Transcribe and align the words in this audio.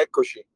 Eccoci. 0.00 0.46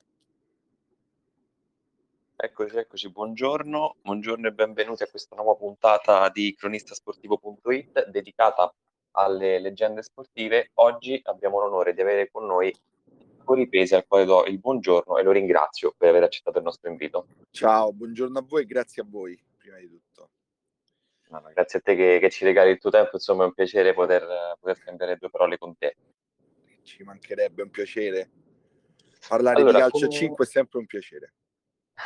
Eccoci, 2.36 2.76
eccoci, 2.76 3.10
buongiorno, 3.10 3.96
buongiorno 4.00 4.46
e 4.46 4.52
benvenuti 4.52 5.02
a 5.02 5.08
questa 5.08 5.34
nuova 5.34 5.56
puntata 5.56 6.28
di 6.28 6.54
cronistasportivo.it 6.54 8.06
dedicata 8.06 8.72
alle 9.12 9.58
leggende 9.58 10.04
sportive. 10.04 10.70
Oggi 10.74 11.20
abbiamo 11.24 11.58
l'onore 11.58 11.92
di 11.92 12.00
avere 12.00 12.30
con 12.30 12.46
noi 12.46 12.72
Cori 13.42 13.68
Pesi 13.68 13.96
al 13.96 14.06
quale 14.06 14.26
do 14.26 14.44
il 14.44 14.60
buongiorno 14.60 15.18
e 15.18 15.24
lo 15.24 15.32
ringrazio 15.32 15.92
per 15.98 16.10
aver 16.10 16.22
accettato 16.22 16.58
il 16.58 16.64
nostro 16.64 16.88
invito. 16.88 17.26
Ciao, 17.50 17.92
buongiorno 17.92 18.38
a 18.38 18.44
voi 18.46 18.62
e 18.62 18.66
grazie 18.66 19.02
a 19.02 19.06
voi, 19.08 19.36
prima 19.56 19.78
di 19.78 19.88
tutto. 19.88 20.30
No, 21.30 21.40
no, 21.40 21.50
grazie 21.52 21.80
a 21.80 21.82
te 21.82 21.96
che, 21.96 22.20
che, 22.20 22.30
ci 22.30 22.44
regali 22.44 22.70
il 22.70 22.78
tuo 22.78 22.90
tempo, 22.90 23.10
insomma 23.14 23.42
è 23.42 23.46
un 23.46 23.54
piacere 23.54 23.92
poter, 23.92 24.24
poter 24.60 24.76
spendere 24.76 25.16
due 25.16 25.30
parole 25.30 25.58
con 25.58 25.76
te. 25.76 25.96
Ci 26.84 27.02
mancherebbe 27.02 27.62
un 27.62 27.70
piacere. 27.70 28.30
Parlare 29.28 29.60
allora, 29.60 29.72
di 29.72 29.78
calcio 29.78 30.06
come... 30.06 30.18
5 30.18 30.44
è 30.44 30.48
sempre 30.48 30.78
un 30.78 30.86
piacere. 30.86 31.34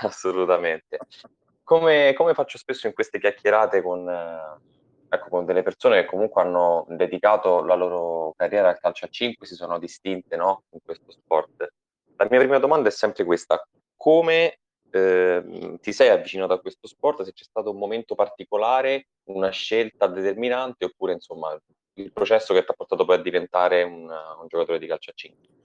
Assolutamente. 0.02 0.98
Come, 1.62 2.12
come, 2.14 2.34
faccio 2.34 2.58
spesso 2.58 2.86
in 2.86 2.92
queste 2.92 3.18
chiacchierate 3.18 3.82
con, 3.82 4.08
ecco, 5.08 5.28
con, 5.28 5.44
delle 5.44 5.62
persone 5.62 6.02
che 6.02 6.06
comunque 6.06 6.42
hanno 6.42 6.84
dedicato 6.88 7.64
la 7.64 7.74
loro 7.74 8.34
carriera 8.36 8.68
al 8.68 8.78
calcio 8.78 9.06
a 9.06 9.08
5, 9.08 9.46
si 9.46 9.54
sono 9.54 9.78
distinte 9.78 10.36
no? 10.36 10.64
in 10.70 10.80
questo 10.84 11.10
sport. 11.10 11.72
La 12.16 12.26
mia 12.30 12.38
prima 12.38 12.58
domanda 12.58 12.88
è 12.88 12.92
sempre 12.92 13.24
questa: 13.24 13.66
come 13.96 14.58
eh, 14.90 15.78
ti 15.80 15.92
sei 15.92 16.10
avvicinato 16.10 16.52
a 16.52 16.60
questo 16.60 16.86
sport? 16.86 17.22
Se 17.22 17.32
c'è 17.32 17.44
stato 17.44 17.70
un 17.70 17.78
momento 17.78 18.14
particolare, 18.14 19.08
una 19.24 19.50
scelta 19.50 20.06
determinante, 20.06 20.84
oppure 20.84 21.14
insomma 21.14 21.58
il 21.94 22.12
processo 22.12 22.52
che 22.52 22.62
ti 22.62 22.70
ha 22.70 22.74
portato 22.74 23.04
poi 23.04 23.16
a 23.16 23.22
diventare 23.22 23.82
un, 23.82 24.02
un 24.02 24.46
giocatore 24.48 24.78
di 24.78 24.86
calcio 24.86 25.10
a 25.10 25.14
5? 25.14 25.55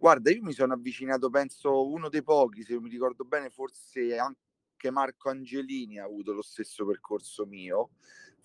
Guarda, 0.00 0.30
io 0.30 0.44
mi 0.44 0.52
sono 0.52 0.74
avvicinato, 0.74 1.28
penso, 1.28 1.88
uno 1.88 2.08
dei 2.08 2.22
pochi, 2.22 2.62
se 2.62 2.78
mi 2.78 2.88
ricordo 2.88 3.24
bene, 3.24 3.50
forse 3.50 4.16
anche 4.16 4.92
Marco 4.92 5.28
Angelini 5.28 5.98
ha 5.98 6.04
avuto 6.04 6.32
lo 6.32 6.42
stesso 6.42 6.86
percorso 6.86 7.44
mio. 7.46 7.90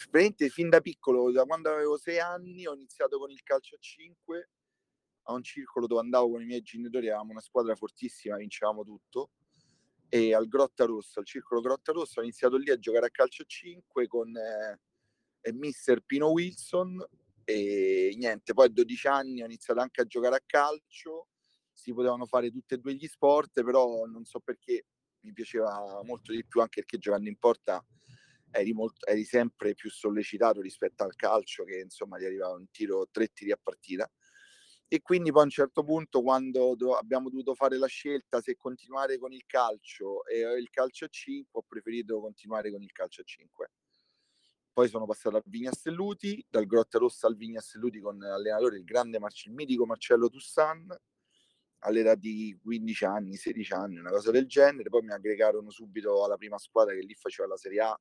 Veramente 0.10 0.50
fin 0.50 0.70
da 0.70 0.82
piccolo, 0.82 1.32
da 1.32 1.44
quando 1.46 1.70
avevo 1.70 1.96
sei 2.00 2.20
anni, 2.20 2.66
ho 2.66 2.74
iniziato 2.74 3.20
con 3.20 3.30
il 3.30 3.44
calcio 3.44 3.76
a 3.76 3.78
5 3.80 4.50
a 5.26 5.34
un 5.34 5.44
circolo 5.44 5.86
dove 5.86 6.02
andavo 6.02 6.32
con 6.32 6.42
i 6.42 6.46
miei 6.46 6.64
genitori, 6.64 7.08
avevamo 7.10 7.32
una 7.32 7.40
squadra 7.40 7.76
fortissima, 7.76 8.36
vincevamo 8.36 8.84
tutto. 8.84 9.30
E 10.10 10.34
al 10.34 10.48
Grotta 10.48 10.86
Rossa, 10.86 11.20
al 11.20 11.26
circolo 11.28 11.62
Grotta 11.62 11.92
Rossa, 11.92 12.20
ho 12.20 12.24
iniziato 12.24 12.58
lì 12.58 12.72
a 12.72 12.80
giocare 12.80 13.06
a 13.06 13.12
calcio 13.12 13.44
a 13.44 13.46
5 13.48 14.08
con 14.08 14.36
eh, 14.36 15.54
mister 15.54 16.02
Pino 16.02 16.32
Wilson 16.32 17.00
e 17.44 18.16
niente, 18.18 18.54
poi 18.54 18.66
a 18.66 18.70
12 18.70 19.08
anni 19.08 19.44
ho 19.44 19.46
iniziato 19.46 19.82
anche 19.82 20.02
a 20.02 20.06
giocare 20.06 20.38
a 20.38 20.44
calcio 20.44 21.28
si 21.84 21.94
potevano 21.94 22.26
fare 22.26 22.50
tutti 22.50 22.76
e 22.76 22.78
due 22.78 22.94
gli 22.96 23.08
sport, 23.08 23.62
però 23.62 24.06
non 24.06 24.24
so 24.24 24.40
perché 24.40 24.86
mi 25.22 25.34
piaceva 25.34 26.02
molto 26.04 26.32
di 26.32 26.46
più, 26.46 26.62
anche 26.62 26.80
perché 26.80 26.98
giocando 26.98 27.28
in 27.28 27.38
porta 27.38 27.86
eri, 28.52 28.72
molto, 28.72 29.06
eri 29.06 29.26
sempre 29.26 29.74
più 29.74 29.90
sollecitato 29.90 30.62
rispetto 30.62 31.04
al 31.04 31.16
calcio, 31.16 31.66
che 31.66 31.80
insomma 31.80 32.18
ti 32.18 32.24
arrivava 32.24 32.54
un 32.54 32.70
tiro, 32.72 33.08
tre 33.12 33.28
tiri 33.28 33.52
a 33.52 33.60
partita. 33.62 34.10
E 34.88 35.02
quindi 35.02 35.32
poi 35.32 35.42
a 35.42 35.46
un 35.46 35.50
certo 35.50 35.84
punto, 35.84 36.22
quando 36.22 36.76
do, 36.78 36.96
abbiamo 36.96 37.30
dovuto 37.30 37.54
fare 37.54 37.78
la 37.78 37.88
scelta 37.88 38.40
se 38.40 38.56
continuare 38.56 39.18
con 39.18 39.34
il 39.34 39.44
calcio 39.46 40.26
e 40.26 40.40
il 40.40 40.70
calcio 40.70 41.06
a 41.06 41.08
5, 41.10 41.60
ho 41.60 41.66
preferito 41.68 42.22
continuare 42.22 42.72
con 42.72 42.82
il 42.82 42.92
calcio 42.94 43.22
a 43.22 43.24
5. 43.26 43.72
Poi 44.72 44.88
sono 44.88 45.06
passato 45.06 45.36
al 45.36 45.44
Vigna 45.46 45.72
Stelluti, 45.72 46.46
dal 46.50 46.66
Grotta 46.66 46.98
Rossa 46.98 47.28
al 47.28 47.36
Vigna 47.36 47.60
Stelluti 47.60 48.00
con 48.00 48.18
l'allenatore, 48.18 48.78
il 48.78 48.84
grande 48.84 49.20
Marci, 49.20 49.50
il 49.50 49.54
mitico 49.56 49.86
Marcello 49.86 50.30
Tussan, 50.30 50.96
all'età 51.84 52.16
di 52.16 52.58
15 52.62 53.06
anni, 53.06 53.36
16 53.36 53.74
anni, 53.74 53.98
una 53.98 54.10
cosa 54.10 54.32
del 54.32 54.48
genere. 54.48 54.90
Poi 54.90 55.04
mi 55.04 55.12
aggregarono 55.12 55.70
subito 55.70 56.24
alla 56.24 56.38
prima 56.38 56.58
squadra 56.58 56.94
che 56.94 57.02
lì 57.02 57.14
faceva 57.14 57.48
la 57.48 57.58
Serie 57.58 57.82
A. 57.82 58.00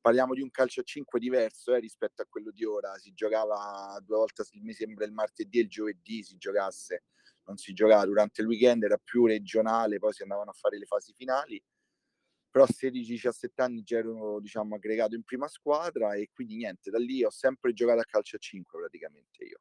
Parliamo 0.00 0.34
di 0.34 0.42
un 0.42 0.50
calcio 0.50 0.80
a 0.80 0.84
5 0.84 1.18
diverso 1.18 1.74
eh, 1.74 1.80
rispetto 1.80 2.22
a 2.22 2.26
quello 2.28 2.50
di 2.50 2.64
ora. 2.64 2.96
Si 2.98 3.12
giocava 3.12 3.98
due 4.04 4.16
volte, 4.16 4.44
mi 4.62 4.72
sembra 4.72 5.04
il 5.04 5.12
martedì 5.12 5.58
e 5.58 5.62
il 5.62 5.68
giovedì 5.68 6.22
si 6.22 6.36
giocasse, 6.36 7.04
non 7.46 7.56
si 7.56 7.72
giocava 7.72 8.04
durante 8.04 8.42
il 8.42 8.48
weekend, 8.48 8.84
era 8.84 8.98
più 9.02 9.26
regionale, 9.26 9.98
poi 9.98 10.12
si 10.12 10.22
andavano 10.22 10.50
a 10.50 10.54
fare 10.54 10.78
le 10.78 10.86
fasi 10.86 11.12
finali. 11.16 11.62
Però 12.50 12.64
a 12.64 12.68
16-17 12.68 13.48
anni 13.56 13.82
già 13.82 13.98
ero 13.98 14.40
diciamo, 14.40 14.74
aggregato 14.74 15.14
in 15.14 15.22
prima 15.22 15.48
squadra 15.48 16.14
e 16.14 16.30
quindi 16.32 16.56
niente, 16.56 16.90
da 16.90 16.98
lì 16.98 17.22
ho 17.22 17.30
sempre 17.30 17.72
giocato 17.74 18.00
a 18.00 18.04
calcio 18.04 18.36
a 18.36 18.38
5 18.38 18.78
praticamente 18.78 19.44
io. 19.44 19.58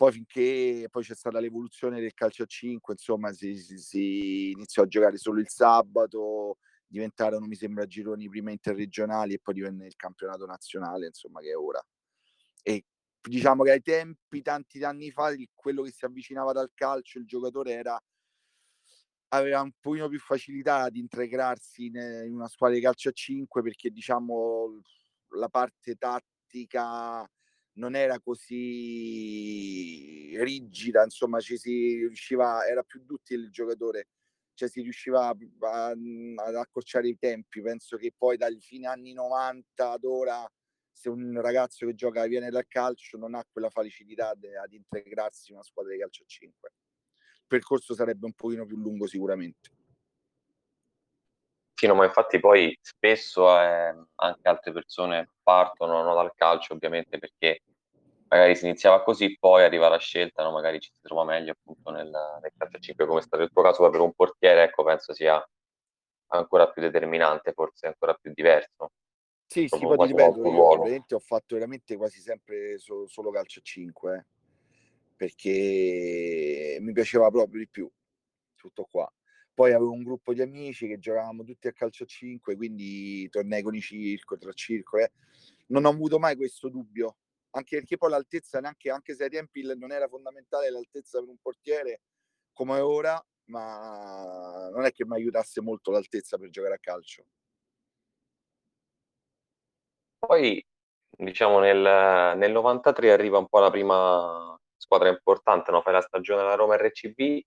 Poi 0.00 0.12
finché 0.12 0.88
poi 0.90 1.02
c'è 1.02 1.14
stata 1.14 1.40
l'evoluzione 1.40 2.00
del 2.00 2.14
calcio 2.14 2.44
a 2.44 2.46
5, 2.46 2.94
insomma, 2.94 3.34
si, 3.34 3.54
si, 3.58 3.76
si 3.76 4.50
iniziò 4.52 4.84
a 4.84 4.86
giocare 4.86 5.18
solo 5.18 5.40
il 5.40 5.48
sabato, 5.50 6.56
diventarono, 6.86 7.44
mi 7.44 7.54
sembra, 7.54 7.84
gironi 7.84 8.26
prima 8.26 8.50
interregionali 8.50 9.34
e 9.34 9.40
poi 9.40 9.52
divenne 9.52 9.84
il 9.84 9.96
campionato 9.96 10.46
nazionale, 10.46 11.04
insomma, 11.04 11.40
che 11.40 11.50
è 11.50 11.54
ora. 11.54 11.86
E 12.62 12.86
diciamo 13.20 13.62
che 13.62 13.72
ai 13.72 13.82
tempi, 13.82 14.40
tanti 14.40 14.82
anni 14.84 15.10
fa, 15.10 15.34
quello 15.52 15.82
che 15.82 15.90
si 15.90 16.06
avvicinava 16.06 16.52
dal 16.52 16.70
calcio, 16.72 17.18
il 17.18 17.26
giocatore 17.26 17.72
era 17.72 18.02
aveva 19.32 19.60
un 19.60 19.72
pochino 19.78 20.08
più 20.08 20.18
facilità 20.18 20.76
ad 20.84 20.96
integrarsi 20.96 21.84
in, 21.84 21.96
in 22.24 22.32
una 22.32 22.48
squadra 22.48 22.74
di 22.74 22.82
calcio 22.82 23.10
a 23.10 23.12
5 23.12 23.60
perché 23.60 23.90
diciamo 23.90 24.80
la 25.34 25.50
parte 25.50 25.96
tattica 25.96 27.28
non 27.74 27.94
era 27.94 28.18
così 28.20 29.60
rigida, 30.42 31.04
insomma, 31.04 31.40
ci 31.40 31.56
si 31.56 31.96
riusciva, 31.96 32.66
era 32.66 32.82
più 32.82 33.02
duttile 33.04 33.44
il 33.44 33.50
giocatore, 33.50 34.08
cioè 34.54 34.68
si 34.68 34.82
riusciva 34.82 35.28
a, 35.28 35.36
ad 35.90 36.54
accorciare 36.54 37.08
i 37.08 37.16
tempi. 37.18 37.62
Penso 37.62 37.96
che 37.96 38.12
poi 38.16 38.36
dal 38.36 38.58
fine 38.60 38.86
anni 38.86 39.12
90 39.12 39.90
ad 39.90 40.04
ora, 40.04 40.50
se 40.92 41.08
un 41.08 41.40
ragazzo 41.40 41.86
che 41.86 41.94
gioca 41.94 42.26
viene 42.26 42.50
dal 42.50 42.66
calcio, 42.66 43.16
non 43.16 43.34
ha 43.34 43.46
quella 43.50 43.70
facilità 43.70 44.34
de, 44.34 44.56
ad 44.56 44.72
integrarsi 44.72 45.50
in 45.50 45.56
una 45.56 45.64
squadra 45.64 45.92
di 45.92 45.98
calcio 45.98 46.24
a 46.24 46.26
5. 46.26 46.70
Il 47.40 47.46
percorso 47.46 47.94
sarebbe 47.94 48.26
un 48.26 48.34
pochino 48.34 48.66
più 48.66 48.76
lungo 48.76 49.06
sicuramente. 49.06 49.79
Sì, 51.80 51.86
no, 51.86 51.94
ma 51.94 52.04
infatti 52.04 52.38
poi 52.38 52.78
spesso 52.78 53.58
eh, 53.58 53.94
anche 54.16 54.48
altre 54.48 54.70
persone 54.70 55.30
partono 55.42 56.02
no, 56.02 56.14
dal 56.14 56.34
calcio 56.34 56.74
ovviamente 56.74 57.16
perché 57.16 57.62
magari 58.28 58.54
si 58.54 58.66
iniziava 58.66 59.02
così, 59.02 59.34
poi 59.38 59.62
arriva 59.64 59.88
la 59.88 59.96
scelta, 59.96 60.42
no? 60.42 60.50
magari 60.50 60.78
ci 60.78 60.90
si 60.92 61.00
trova 61.00 61.24
meglio 61.24 61.52
appunto 61.52 61.90
nel, 61.90 62.10
nel 62.10 62.52
calcio 62.54 62.78
5, 62.80 63.06
come 63.06 63.20
è 63.20 63.22
stato 63.22 63.44
il 63.44 63.50
tuo 63.50 63.62
caso 63.62 63.88
per 63.88 64.00
un 64.00 64.12
portiere, 64.12 64.64
ecco, 64.64 64.84
penso 64.84 65.14
sia 65.14 65.42
ancora 66.32 66.70
più 66.70 66.82
determinante, 66.82 67.54
forse 67.54 67.86
ancora 67.86 68.12
più 68.12 68.30
diverso. 68.34 68.90
Sì, 69.46 69.66
sì, 69.66 69.78
poi 69.78 69.96
ti 69.96 70.06
ripeto, 70.08 70.44
io 70.44 71.04
ho 71.08 71.18
fatto 71.18 71.54
veramente 71.54 71.96
quasi 71.96 72.20
sempre 72.20 72.76
solo, 72.76 73.06
solo 73.06 73.30
calcio 73.30 73.60
a 73.60 73.62
5, 73.62 74.16
eh, 74.16 74.24
perché 75.16 76.76
mi 76.78 76.92
piaceva 76.92 77.30
proprio 77.30 77.58
di 77.58 77.68
più, 77.70 77.90
tutto 78.54 78.86
qua. 78.90 79.10
Poi 79.54 79.72
avevo 79.72 79.92
un 79.92 80.02
gruppo 80.02 80.32
di 80.32 80.40
amici 80.40 80.86
che 80.86 80.98
giocavamo 80.98 81.44
tutti 81.44 81.68
a 81.68 81.72
calcio 81.72 82.04
a 82.04 82.06
5, 82.06 82.56
quindi 82.56 83.28
tornei 83.28 83.62
con 83.62 83.74
i 83.74 83.80
circo, 83.80 84.38
tra 84.38 84.52
circoli. 84.52 85.02
Eh. 85.02 85.12
Non 85.66 85.84
ho 85.84 85.90
avuto 85.90 86.18
mai 86.18 86.36
questo 86.36 86.68
dubbio 86.68 87.16
anche 87.50 87.76
perché 87.78 87.96
poi 87.96 88.10
l'altezza 88.10 88.60
neanche 88.60 88.90
anche 88.90 89.14
se 89.14 89.24
ai 89.24 89.30
tempi 89.30 89.62
non 89.76 89.90
era 89.90 90.08
fondamentale 90.08 90.70
l'altezza 90.70 91.18
per 91.18 91.28
un 91.28 91.38
portiere 91.40 92.02
come 92.52 92.78
ora 92.78 93.20
ma 93.46 94.68
non 94.72 94.84
è 94.84 94.92
che 94.92 95.04
mi 95.04 95.14
aiutasse 95.14 95.60
molto 95.60 95.90
l'altezza 95.90 96.38
per 96.38 96.50
giocare 96.50 96.74
a 96.74 96.78
calcio 96.78 97.24
poi 100.18 100.64
diciamo 101.10 101.58
nel, 101.58 102.36
nel 102.36 102.52
93 102.52 103.10
arriva 103.10 103.38
un 103.38 103.48
po' 103.48 103.58
la 103.58 103.70
prima 103.70 104.58
squadra 104.76 105.08
importante 105.08 105.70
no? 105.72 105.80
fai 105.80 105.94
la 105.94 106.02
stagione 106.02 106.42
alla 106.42 106.54
Roma 106.54 106.76
RCB 106.76 107.40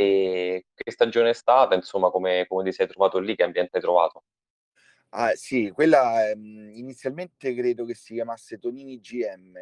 e 0.00 0.66
che 0.74 0.90
stagione 0.92 1.30
è 1.30 1.32
stata 1.32 1.74
insomma 1.74 2.10
come, 2.10 2.46
come 2.46 2.62
ti 2.64 2.72
sei 2.72 2.86
trovato 2.86 3.18
lì 3.18 3.34
che 3.34 3.42
ambiente 3.42 3.76
hai 3.78 3.82
trovato 3.82 4.22
Ah, 5.10 5.34
sì, 5.34 5.70
quella 5.72 6.28
ehm, 6.30 6.70
inizialmente 6.74 7.54
credo 7.54 7.84
che 7.86 7.94
si 7.94 8.14
chiamasse 8.14 8.58
Tonini 8.58 9.00
GM. 9.00 9.54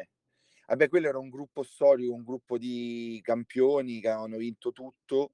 Vabbè, 0.67 0.89
quello 0.89 1.07
era 1.07 1.17
un 1.19 1.29
gruppo 1.29 1.63
storico, 1.63 2.13
un 2.13 2.23
gruppo 2.23 2.57
di 2.57 3.19
campioni 3.23 4.01
che 4.01 4.09
avevano 4.09 4.37
vinto 4.37 4.71
tutto. 4.73 5.33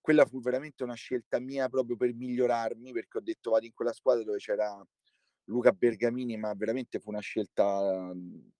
Quella 0.00 0.24
fu 0.26 0.40
veramente 0.40 0.84
una 0.84 0.94
scelta 0.94 1.40
mia 1.40 1.68
proprio 1.68 1.96
per 1.96 2.14
migliorarmi, 2.14 2.92
perché 2.92 3.18
ho 3.18 3.20
detto 3.22 3.50
vado 3.50 3.66
in 3.66 3.72
quella 3.72 3.92
squadra 3.92 4.22
dove 4.24 4.38
c'era 4.38 4.84
Luca 5.46 5.72
Bergamini, 5.72 6.36
ma 6.36 6.52
veramente 6.54 6.98
fu 7.00 7.10
una 7.10 7.20
scelta 7.20 8.12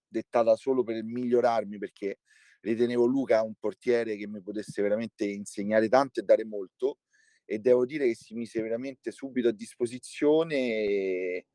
dettata 0.08 0.56
solo 0.56 0.82
per 0.82 1.02
migliorarmi, 1.04 1.78
perché 1.78 2.18
ritenevo 2.62 3.04
Luca 3.04 3.42
un 3.42 3.54
portiere 3.54 4.16
che 4.16 4.26
mi 4.26 4.40
potesse 4.40 4.82
veramente 4.82 5.24
insegnare 5.24 5.88
tanto 5.88 6.20
e 6.20 6.22
dare 6.22 6.44
molto 6.44 6.98
e 7.44 7.58
devo 7.58 7.84
dire 7.84 8.06
che 8.06 8.14
si 8.14 8.34
mise 8.34 8.62
veramente 8.62 9.10
subito 9.10 9.48
a 9.48 9.52
disposizione 9.52 10.54
e, 10.56 11.46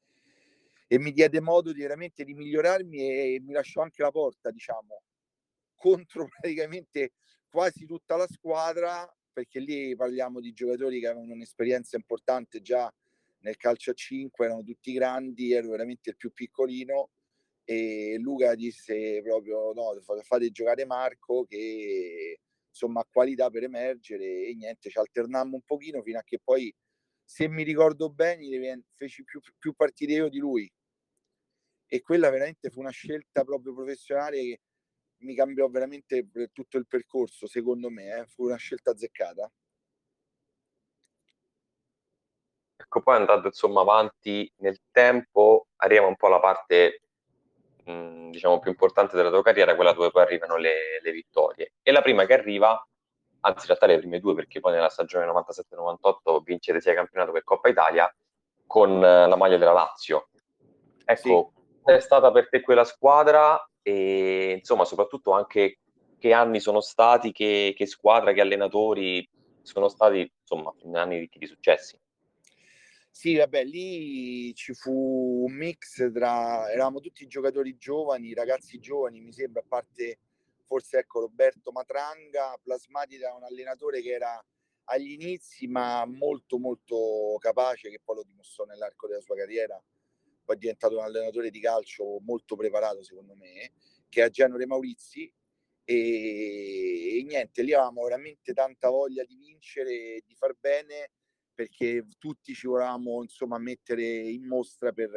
e 0.88 1.00
mi 1.00 1.12
diede 1.12 1.39
modo 1.39 1.71
di 1.71 1.81
veramente 1.81 2.24
di 2.24 2.33
migliorarmi 2.33 2.98
e 3.00 3.42
mi 3.42 3.54
lasciò 3.54 3.81
anche 3.81 4.01
la 4.01 4.12
porta, 4.12 4.51
diciamo, 4.51 5.01
contro 5.75 6.27
praticamente 6.39 7.13
quasi 7.50 7.86
tutta 7.86 8.15
la 8.15 8.27
squadra 8.27 9.10
perché 9.31 9.60
lì 9.60 9.95
parliamo 9.95 10.39
di 10.39 10.51
giocatori 10.51 11.00
che 11.00 11.07
avevano 11.07 11.33
un'esperienza 11.33 11.95
importante 11.95 12.62
già 12.62 12.92
nel 13.39 13.56
calcio 13.56 13.92
a 13.92 13.94
5, 13.94 14.45
erano 14.45 14.63
tutti 14.63 14.92
grandi, 14.94 15.53
ero 15.53 15.69
veramente 15.69 16.10
il 16.10 16.18
più 16.18 16.33
piccolino 16.33 17.12
e 17.69 18.15
Luca 18.19 18.55
disse 18.55 19.21
proprio 19.21 19.73
no, 19.73 19.91
fate 20.23 20.51
giocare 20.51 20.85
Marco 20.85 21.43
che 21.43 22.39
insomma 22.69 23.01
ha 23.01 23.07
qualità 23.11 23.49
per 23.49 23.63
emergere 23.63 24.23
e 24.23 24.55
niente, 24.55 24.89
ci 24.89 24.97
alternammo 24.97 25.55
un 25.55 25.61
pochino 25.63 26.01
fino 26.01 26.17
a 26.17 26.23
che 26.23 26.39
poi 26.41 26.73
se 27.25 27.49
mi 27.49 27.63
ricordo 27.63 28.09
bene 28.09 28.83
feci 28.93 29.25
più, 29.25 29.41
più 29.57 29.73
partite 29.73 30.13
io 30.13 30.29
di 30.29 30.37
lui 30.37 30.71
e 31.87 32.01
quella 32.01 32.29
veramente 32.29 32.69
fu 32.69 32.79
una 32.79 32.89
scelta 32.89 33.43
proprio 33.43 33.73
professionale 33.73 34.37
che 34.37 34.61
mi 35.23 35.35
cambiò 35.35 35.67
veramente 35.67 36.25
tutto 36.53 36.77
il 36.77 36.87
percorso 36.87 37.47
secondo 37.47 37.89
me, 37.89 38.19
eh? 38.19 38.25
fu 38.27 38.45
una 38.45 38.55
scelta 38.55 38.91
azzeccata. 38.91 39.51
Ecco, 42.77 43.01
poi 43.01 43.17
andando 43.17 43.47
insomma 43.47 43.81
avanti 43.81 44.49
nel 44.59 44.79
tempo, 44.89 45.67
arriviamo 45.77 46.07
un 46.07 46.15
po' 46.15 46.27
alla 46.27 46.39
parte 46.39 47.01
mh, 47.92 48.30
diciamo 48.31 48.60
più 48.60 48.72
importante 48.72 49.16
della 49.16 49.30
tua 49.30 49.42
carriera, 49.42 49.75
quella 49.75 49.94
dove 49.94 50.12
poi 50.12 50.22
arrivano 50.22 50.57
le, 50.57 51.00
le, 51.01 51.12
vittorie. 51.12 51.74
E 51.81 51.92
la 51.92 52.01
prima 52.01 52.25
che 52.25 52.34
arriva, 52.34 52.69
anzi 53.42 53.62
in 53.62 53.68
realtà 53.68 53.86
le 53.86 53.98
prime 54.00 54.19
due, 54.19 54.36
perché 54.36 54.60
poi 54.60 54.74
nella 54.74 54.89
stagione 54.89 55.25
97-98 55.25 56.42
vincete 56.44 56.81
sia 56.81 56.94
campionato 56.94 57.31
che 57.31 57.44
Coppa 57.44 57.69
Italia 57.69 58.13
con 58.66 59.00
la 59.00 59.36
maglia 59.36 59.57
della 59.57 59.72
Lazio. 59.72 60.30
Ecco, 61.06 61.54
sì. 61.86 61.92
è 61.94 62.00
stata 62.00 62.31
per 62.31 62.50
te 62.50 62.62
quella 62.62 62.84
squadra 62.84 63.57
e 63.81 64.56
insomma 64.57 64.84
soprattutto 64.84 65.31
anche 65.31 65.80
che 66.19 66.34
anni 66.34 66.60
sono 66.60 66.81
stati, 66.81 67.31
che, 67.31 67.74
che 67.75 67.86
squadra, 67.86 68.34
che 68.34 68.42
allenatori 68.42 69.28
sono 69.62 69.88
stati 69.88 70.30
insomma 70.42 70.74
anni 71.00 71.19
ricchi 71.19 71.39
di 71.39 71.45
successi. 71.45 71.98
Sì, 73.19 73.35
vabbè, 73.35 73.63
lì 73.63 74.53
ci 74.53 74.75
fu 74.75 74.91
un 75.47 75.51
mix 75.55 76.11
tra, 76.11 76.69
eravamo 76.71 76.99
tutti 76.99 77.25
giocatori 77.25 77.75
giovani, 77.75 78.35
ragazzi 78.35 78.77
giovani, 78.77 79.21
mi 79.21 79.33
sembra, 79.33 79.61
a 79.61 79.65
parte 79.67 80.19
forse 80.65 80.99
ecco 80.99 81.21
Roberto 81.21 81.71
Matranga, 81.71 82.55
Plasmati 82.61 83.17
da 83.17 83.33
un 83.33 83.41
allenatore 83.43 84.03
che 84.03 84.11
era 84.11 84.39
agli 84.89 85.13
inizi 85.13 85.65
ma 85.65 86.05
molto 86.05 86.59
molto 86.59 87.37
capace, 87.39 87.89
che 87.89 87.99
poi 88.03 88.17
lo 88.17 88.23
dimostrò 88.23 88.65
nell'arco 88.65 89.07
della 89.07 89.21
sua 89.21 89.35
carriera, 89.35 89.83
poi 90.45 90.55
è 90.55 90.59
diventato 90.59 90.97
un 90.97 91.03
allenatore 91.03 91.49
di 91.49 91.59
calcio 91.59 92.19
molto 92.19 92.55
preparato 92.55 93.01
secondo 93.01 93.33
me, 93.33 93.71
che 94.09 94.23
è 94.23 94.29
Genore 94.29 94.67
Maurizi. 94.67 95.33
E, 95.83 97.17
e 97.17 97.23
niente, 97.23 97.63
lì 97.63 97.73
avevamo 97.73 98.03
veramente 98.03 98.53
tanta 98.53 98.89
voglia 98.89 99.23
di 99.23 99.35
vincere, 99.37 100.21
di 100.23 100.35
far 100.35 100.53
bene 100.59 101.13
perché 101.57 102.06
tutti 102.19 102.54
ci 102.54 102.68
volevamo 102.68 103.24
insomma 103.24 103.57
mettere 103.57 104.04
in 104.04 104.45
mostra 104.45 104.92
per 104.92 105.09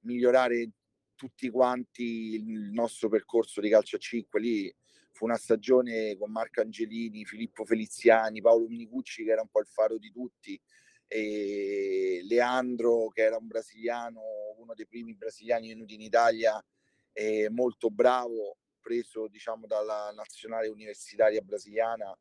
migliorare 0.00 0.70
tutti 1.14 1.48
quanti 1.50 2.34
il 2.34 2.72
nostro 2.72 3.08
percorso 3.08 3.60
di 3.60 3.70
calcio 3.70 3.94
a 3.94 4.00
5 4.00 4.40
lì 4.40 4.76
fu 5.12 5.24
una 5.24 5.36
stagione 5.36 6.16
con 6.16 6.32
Marco 6.32 6.62
Angelini, 6.62 7.24
Filippo 7.24 7.64
Feliziani, 7.64 8.40
Paolo 8.40 8.66
Minicucci 8.66 9.22
che 9.22 9.30
era 9.30 9.42
un 9.42 9.50
po' 9.50 9.60
il 9.60 9.68
faro 9.68 9.98
di 9.98 10.10
tutti 10.10 10.60
e 11.06 12.22
Leandro 12.24 13.06
che 13.10 13.22
era 13.22 13.36
un 13.36 13.46
brasiliano, 13.46 14.20
uno 14.58 14.74
dei 14.74 14.88
primi 14.88 15.14
brasiliani 15.14 15.68
venuti 15.68 15.94
in 15.94 16.00
Italia 16.00 16.60
molto 17.50 17.88
bravo, 17.88 18.56
preso 18.80 19.28
diciamo 19.28 19.68
dalla 19.68 20.10
nazionale 20.12 20.66
universitaria 20.66 21.40
brasiliana 21.40 22.18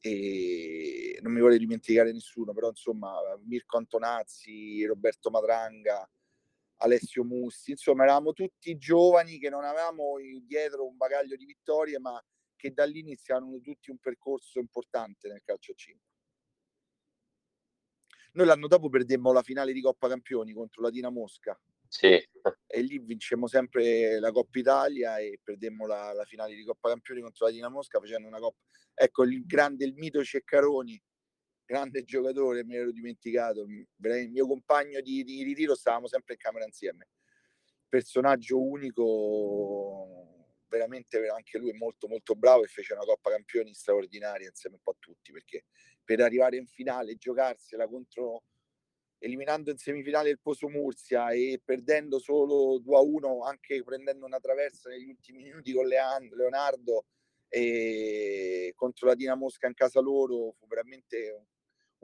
e 0.00 1.18
non 1.22 1.32
mi 1.32 1.40
voglio 1.40 1.58
dimenticare 1.58 2.12
nessuno, 2.12 2.52
però 2.52 2.68
insomma 2.68 3.12
Mirko 3.44 3.76
Antonazzi, 3.76 4.84
Roberto 4.86 5.30
Matranga, 5.30 6.08
Alessio 6.82 7.24
Mussi, 7.24 7.72
insomma 7.72 8.04
eravamo 8.04 8.32
tutti 8.32 8.76
giovani 8.78 9.38
che 9.38 9.50
non 9.50 9.64
avevamo 9.64 10.14
dietro 10.42 10.86
un 10.86 10.96
bagaglio 10.96 11.36
di 11.36 11.44
vittorie, 11.44 11.98
ma 11.98 12.22
che 12.56 12.72
da 12.72 12.84
lì 12.84 13.00
iniziarono 13.00 13.60
tutti 13.60 13.90
un 13.90 13.98
percorso 13.98 14.58
importante 14.58 15.28
nel 15.28 15.42
calcio 15.44 15.72
a 15.72 15.74
5. 15.74 16.08
Noi 18.32 18.46
l'anno 18.46 18.68
dopo 18.68 18.88
perdemmo 18.88 19.32
la 19.32 19.42
finale 19.42 19.72
di 19.72 19.82
Coppa 19.82 20.08
Campioni 20.08 20.52
contro 20.52 20.82
la 20.82 20.90
Dina 20.90 21.10
Mosca. 21.10 21.58
Sì. 21.92 22.22
E 22.66 22.80
lì 22.82 23.00
vincemmo 23.00 23.48
sempre 23.48 24.20
la 24.20 24.30
Coppa 24.30 24.60
Italia 24.60 25.18
e 25.18 25.40
perdemmo 25.42 25.86
la, 25.86 26.12
la 26.12 26.24
finale 26.24 26.54
di 26.54 26.64
Coppa 26.64 26.88
Campioni 26.88 27.20
contro 27.20 27.46
la 27.46 27.52
Dina 27.52 27.68
Mosca 27.68 27.98
facendo 27.98 28.28
una 28.28 28.38
Coppa 28.38 28.58
ecco 28.94 29.24
il 29.24 29.44
grande, 29.44 29.84
il 29.84 29.94
mito 29.94 30.22
Ceccaroni, 30.22 31.00
grande 31.64 32.04
giocatore, 32.04 32.64
me 32.64 32.74
l'ero 32.74 32.92
dimenticato, 32.92 33.62
il 33.62 34.30
mio 34.30 34.46
compagno 34.46 35.00
di, 35.00 35.24
di 35.24 35.42
ritiro, 35.42 35.74
stavamo 35.74 36.06
sempre 36.06 36.34
in 36.34 36.38
camera 36.38 36.64
insieme. 36.64 37.08
Personaggio 37.88 38.62
unico, 38.62 40.52
veramente 40.68 41.26
anche 41.28 41.58
lui 41.58 41.72
molto 41.72 42.06
molto 42.06 42.34
bravo 42.36 42.62
e 42.62 42.68
fece 42.68 42.92
una 42.92 43.04
Coppa 43.04 43.30
Campioni 43.30 43.74
straordinaria 43.74 44.48
insieme 44.48 44.76
un 44.76 44.82
po' 44.82 44.92
a 44.92 44.96
tutti, 44.98 45.32
perché 45.32 45.64
per 46.04 46.20
arrivare 46.20 46.56
in 46.56 46.66
finale, 46.66 47.16
giocarsela 47.16 47.88
contro 47.88 48.44
eliminando 49.20 49.70
in 49.70 49.76
semifinale 49.76 50.30
il 50.30 50.40
Poso 50.40 50.68
Mursia 50.68 51.30
e 51.30 51.60
perdendo 51.62 52.18
solo 52.18 52.78
2 52.78 52.96
a 52.96 53.00
1, 53.00 53.42
anche 53.44 53.82
prendendo 53.84 54.26
una 54.26 54.40
traversa 54.40 54.88
negli 54.88 55.08
ultimi 55.08 55.42
minuti 55.44 55.72
con 55.72 55.86
Leonardo, 55.86 57.04
e 57.52 58.72
contro 58.76 59.08
la 59.08 59.14
Dina 59.14 59.34
Mosca 59.34 59.66
in 59.66 59.74
casa 59.74 60.00
loro 60.00 60.52
fu 60.52 60.68
veramente 60.68 61.32
un, 61.36 61.44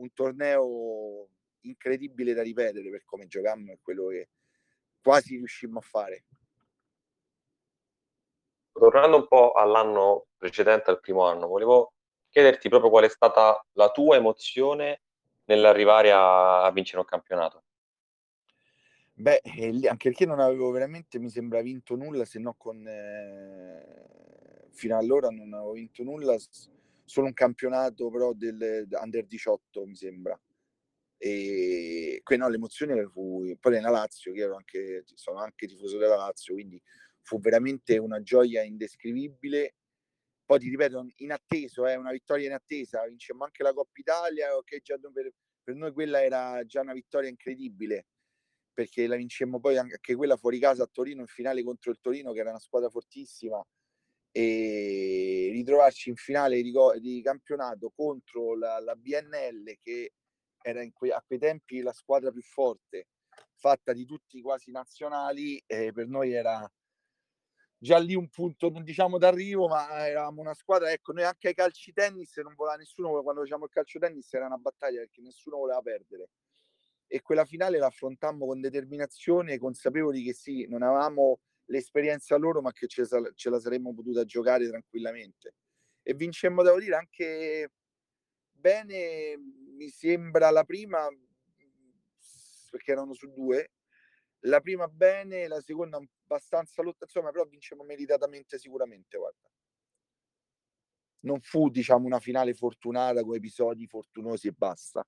un 0.02 0.12
torneo 0.12 1.28
incredibile 1.60 2.34
da 2.34 2.42
ripetere 2.42 2.90
per 2.90 3.04
come 3.04 3.26
giocammo 3.26 3.72
e 3.72 3.78
quello 3.80 4.08
che 4.08 4.28
quasi 5.00 5.36
riuscimmo 5.36 5.78
a 5.78 5.82
fare. 5.82 6.24
Tornando 8.72 9.16
un 9.16 9.26
po' 9.28 9.52
all'anno 9.52 10.26
precedente, 10.36 10.90
al 10.90 11.00
primo 11.00 11.24
anno, 11.24 11.46
volevo 11.46 11.94
chiederti 12.28 12.68
proprio 12.68 12.90
qual 12.90 13.04
è 13.04 13.08
stata 13.08 13.64
la 13.72 13.90
tua 13.90 14.16
emozione 14.16 15.02
nell'arrivare 15.46 16.12
a, 16.12 16.64
a 16.64 16.70
vincere 16.70 16.98
un 16.98 17.06
campionato. 17.06 17.62
Beh, 19.18 19.40
anche 19.88 20.10
perché 20.10 20.26
non 20.26 20.40
avevo 20.40 20.70
veramente, 20.70 21.18
mi 21.18 21.30
sembra, 21.30 21.62
vinto 21.62 21.96
nulla 21.96 22.26
se 22.26 22.38
no 22.38 22.54
con 22.54 22.86
eh, 22.86 24.68
fino 24.72 24.98
allora 24.98 25.30
non 25.30 25.54
avevo 25.54 25.72
vinto 25.72 26.02
nulla, 26.02 26.36
solo 27.04 27.26
un 27.26 27.32
campionato 27.32 28.10
però 28.10 28.32
del 28.34 28.86
under 28.90 29.26
18 29.26 29.86
mi 29.86 29.96
sembra. 29.96 30.38
E 31.18 32.20
qui 32.22 32.36
no, 32.36 32.48
l'emozione 32.48 33.06
fu 33.08 33.56
poi 33.58 33.72
nella 33.72 33.88
Lazio, 33.88 34.32
che 34.32 34.40
ero 34.40 34.56
anche, 34.56 35.04
sono 35.14 35.38
anche 35.38 35.66
tifoso 35.66 35.96
della 35.96 36.16
Lazio, 36.16 36.54
quindi 36.54 36.80
fu 37.22 37.40
veramente 37.40 37.96
una 37.96 38.20
gioia 38.22 38.62
indescrivibile. 38.62 39.76
Poi 40.44 40.58
ti 40.58 40.68
ripeto, 40.68 41.06
inatteso, 41.16 41.86
è 41.86 41.92
eh, 41.92 41.96
una 41.96 42.12
vittoria 42.12 42.46
in 42.46 42.52
attesa, 42.52 43.06
vincemmo 43.06 43.44
anche 43.44 43.62
la 43.62 43.72
Coppa 43.72 43.98
Italia, 43.98 44.48
che 44.64 44.80
già 44.80 44.96
per, 44.98 45.32
per 45.66 45.74
noi 45.74 45.92
quella 45.92 46.22
era 46.22 46.64
già 46.64 46.80
una 46.80 46.92
vittoria 46.92 47.28
incredibile 47.28 48.06
perché 48.72 49.08
la 49.08 49.16
vincemmo 49.16 49.58
poi 49.58 49.76
anche 49.76 50.14
quella 50.14 50.36
fuori 50.36 50.60
casa 50.60 50.84
a 50.84 50.88
Torino 50.90 51.22
in 51.22 51.26
finale 51.26 51.64
contro 51.64 51.90
il 51.90 51.98
Torino 52.00 52.32
che 52.32 52.38
era 52.38 52.50
una 52.50 52.60
squadra 52.60 52.88
fortissima 52.88 53.60
e 54.30 55.48
ritrovarci 55.50 56.10
in 56.10 56.14
finale 56.14 56.62
di, 56.62 56.72
di 57.00 57.20
campionato 57.20 57.90
contro 57.96 58.56
la, 58.56 58.78
la, 58.78 58.94
BNL 58.94 59.76
che 59.82 60.12
era 60.62 60.88
que, 60.92 61.10
a 61.10 61.20
quei 61.26 61.40
tempi 61.40 61.80
la 61.80 61.92
squadra 61.92 62.30
più 62.30 62.42
forte 62.42 63.08
fatta 63.54 63.92
di 63.92 64.04
tutti 64.04 64.40
quasi 64.42 64.70
nazionali 64.70 65.60
eh, 65.66 65.90
per 65.92 66.06
noi 66.06 66.32
era 66.32 66.70
già 67.78 67.98
lì 67.98 68.14
un 68.14 68.28
punto 68.28 68.70
non 68.70 68.84
diciamo 68.84 69.18
d'arrivo 69.18 69.68
ma 69.68 70.06
eravamo 70.06 70.40
una 70.40 70.54
squadra 70.54 70.90
ecco 70.90 71.12
noi 71.12 71.24
anche 71.24 71.48
ai 71.48 71.54
calci 71.54 71.92
tennis 71.92 72.36
non 72.38 72.54
voleva 72.54 72.76
nessuno 72.76 73.22
quando 73.22 73.42
facciamo 73.42 73.64
il 73.64 73.70
calcio 73.70 73.98
tennis 73.98 74.32
era 74.32 74.46
una 74.46 74.56
battaglia 74.56 75.00
perché 75.00 75.20
nessuno 75.20 75.58
voleva 75.58 75.80
perdere 75.82 76.28
e 77.06 77.20
quella 77.22 77.44
finale 77.44 77.78
l'affrontammo 77.78 78.46
con 78.46 78.60
determinazione 78.60 79.58
consapevoli 79.58 80.22
che 80.22 80.32
sì 80.32 80.66
non 80.68 80.82
avevamo 80.82 81.40
l'esperienza 81.66 82.36
loro, 82.36 82.60
ma 82.60 82.72
che 82.72 82.86
ce, 82.86 83.06
ce, 83.34 83.50
la 83.50 83.60
saremmo 83.60 83.94
potuta 83.94 84.24
giocare 84.24 84.68
tranquillamente. 84.68 85.54
E 86.02 86.14
vincemmo, 86.14 86.62
devo 86.62 86.78
dire, 86.78 86.96
anche 86.96 87.70
bene, 88.52 89.36
mi 89.76 89.88
sembra 89.88 90.50
la 90.50 90.64
prima, 90.64 91.08
perché 92.70 92.92
erano 92.92 93.14
su 93.14 93.32
due, 93.32 93.72
la 94.40 94.60
prima 94.60 94.86
bene, 94.86 95.48
la 95.48 95.60
seconda 95.60 95.98
abbastanza 96.26 96.82
lotta, 96.82 97.04
insomma, 97.04 97.30
però 97.30 97.44
vincemmo 97.44 97.84
meritatamente 97.84 98.58
sicuramente, 98.58 99.16
guarda. 99.16 99.48
Non 101.20 101.40
fu, 101.40 101.70
diciamo, 101.70 102.04
una 102.06 102.20
finale 102.20 102.54
fortunata 102.54 103.22
con 103.22 103.34
episodi 103.34 103.86
fortunosi 103.86 104.48
e 104.48 104.52
basta, 104.52 105.06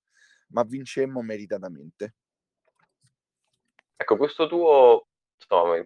ma 0.49 0.63
vincemmo 0.63 1.21
meritatamente. 1.23 2.15
Ecco, 3.97 4.17
questo 4.17 4.47
tuo, 4.47 5.09
insomma, 5.41 5.85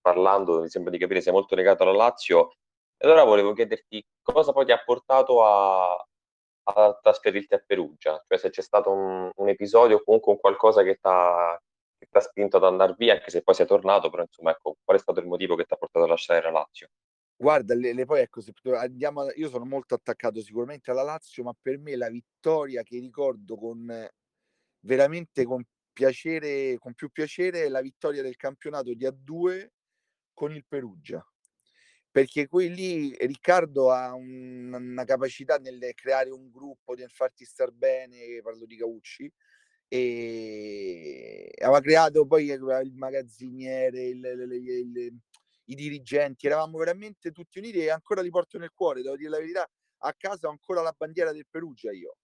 parlando, 0.00 0.62
mi 0.62 0.68
sembra 0.68 0.90
di 0.90 0.98
capire, 0.98 1.20
sei 1.20 1.32
molto 1.32 1.54
legato 1.54 1.82
alla 1.82 1.92
Lazio. 1.92 2.50
E 2.96 3.06
allora 3.06 3.24
volevo 3.24 3.52
chiederti 3.52 4.04
cosa 4.22 4.52
poi 4.52 4.64
ti 4.64 4.72
ha 4.72 4.82
portato 4.82 5.44
a, 5.44 5.94
a 5.94 6.98
trasferirti 7.00 7.54
a 7.54 7.58
Perugia? 7.58 8.22
Cioè 8.26 8.38
se 8.38 8.50
c'è 8.50 8.62
stato 8.62 8.90
un, 8.90 9.30
un 9.34 9.48
episodio 9.48 9.96
o 9.96 10.02
comunque 10.02 10.32
un 10.32 10.38
qualcosa 10.38 10.82
che 10.82 10.94
ti 10.94 11.00
ha 11.02 11.60
spinto 12.20 12.56
ad 12.56 12.64
andare 12.64 12.94
via, 12.96 13.14
anche 13.14 13.30
se 13.30 13.42
poi 13.42 13.54
sei 13.54 13.66
tornato, 13.66 14.10
però 14.10 14.22
insomma, 14.22 14.50
ecco, 14.50 14.76
qual 14.82 14.96
è 14.96 15.00
stato 15.00 15.20
il 15.20 15.26
motivo 15.26 15.56
che 15.56 15.64
ti 15.64 15.74
ha 15.74 15.76
portato 15.76 16.04
a 16.04 16.08
lasciare 16.08 16.42
la 16.42 16.50
Lazio? 16.50 16.88
Guarda, 17.36 17.74
le, 17.74 17.92
le 17.92 18.04
poi 18.04 18.20
ecco, 18.20 18.40
se 18.40 18.52
andiamo, 18.76 19.30
io 19.32 19.48
sono 19.48 19.64
molto 19.64 19.94
attaccato 19.94 20.40
sicuramente 20.40 20.90
alla 20.90 21.02
Lazio, 21.02 21.42
ma 21.42 21.54
per 21.60 21.78
me 21.78 21.96
la 21.96 22.08
vittoria 22.08 22.82
che 22.82 22.98
ricordo 22.98 23.56
con 23.56 24.08
veramente 24.80 25.44
con 25.44 25.64
piacere, 25.92 26.78
con 26.78 26.94
più 26.94 27.10
piacere, 27.10 27.64
è 27.64 27.68
la 27.68 27.80
vittoria 27.80 28.22
del 28.22 28.36
campionato 28.36 28.94
di 28.94 29.06
A2 29.06 29.68
con 30.32 30.52
il 30.52 30.64
Perugia 30.66 31.24
perché 32.14 32.46
qui 32.46 32.72
lì 32.72 33.12
Riccardo 33.18 33.90
ha 33.90 34.14
un, 34.14 34.72
una 34.72 35.02
capacità 35.02 35.56
nel 35.56 35.90
creare 35.94 36.30
un 36.30 36.48
gruppo, 36.48 36.94
nel 36.94 37.10
farti 37.10 37.44
star 37.44 37.72
bene, 37.72 38.40
parlo 38.40 38.66
di 38.66 38.76
Caucci, 38.76 39.28
e 39.96 41.54
aveva 41.60 41.80
creato 41.80 42.26
poi 42.26 42.46
il 42.46 42.92
magazziniere, 42.96 44.02
il, 44.02 44.24
il, 44.24 44.52
il, 44.52 45.18
i 45.66 45.74
dirigenti, 45.76 46.46
eravamo 46.46 46.78
veramente 46.78 47.30
tutti 47.30 47.58
uniti 47.58 47.78
e 47.78 47.90
ancora 47.90 48.20
li 48.20 48.30
porto 48.30 48.58
nel 48.58 48.72
cuore, 48.74 49.02
devo 49.02 49.16
dire 49.16 49.30
la 49.30 49.38
verità, 49.38 49.70
a 49.98 50.14
casa 50.14 50.48
ho 50.48 50.50
ancora 50.50 50.82
la 50.82 50.94
bandiera 50.96 51.32
del 51.32 51.46
Perugia 51.48 51.92
io, 51.92 52.16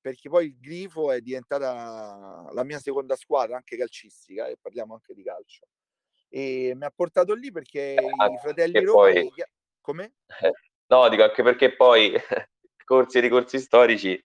perché 0.00 0.28
poi 0.28 0.46
il 0.46 0.58
Grifo 0.58 1.12
è 1.12 1.20
diventata 1.20 2.50
la 2.52 2.64
mia 2.64 2.80
seconda 2.80 3.14
squadra, 3.14 3.54
anche 3.54 3.76
calcistica, 3.76 4.48
e 4.48 4.56
parliamo 4.60 4.94
anche 4.94 5.14
di 5.14 5.22
calcio 5.22 5.66
e 6.34 6.72
mi 6.74 6.84
ha 6.86 6.90
portato 6.90 7.34
lì 7.34 7.52
perché 7.52 7.94
ah, 7.94 8.26
i 8.26 8.38
fratelli 8.38 8.82
Roma 8.82 9.10
poi... 9.10 9.32
come? 9.82 10.14
no, 10.86 11.08
dico 11.10 11.22
anche 11.22 11.42
perché 11.42 11.76
poi 11.76 12.10
corsi 12.84 13.18
e 13.18 13.20
ricorsi 13.20 13.58
storici 13.58 14.18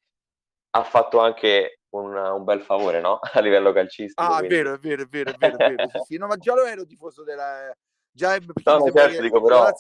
ha 0.72 0.84
fatto 0.86 1.20
anche 1.20 1.77
un, 1.92 2.16
un, 2.16 2.44
bel 2.44 2.62
favore, 2.62 3.00
no? 3.00 3.20
A 3.22 3.40
livello 3.40 3.72
calcistico. 3.72 4.22
Ah, 4.22 4.38
quindi. 4.38 4.56
è 4.56 4.58
vero, 4.58 4.74
è 4.74 4.78
vero, 4.80 5.04
è 5.04 5.08
vero, 5.08 5.32
è 5.32 5.36
vero, 5.38 5.58
è 5.58 5.76
vero. 5.76 5.90
sì, 5.90 6.00
sì. 6.06 6.18
No, 6.18 6.28
ma 6.28 6.38
già 6.38 6.54
lo 6.54 6.66
ero 6.66 6.86
tifoso 6.86 7.24
della 7.24 7.72
già 8.12 8.38
No, 8.38 8.78
no 8.78 8.92
certo, 8.92 9.22
dico 9.22 9.42
però 9.42 9.72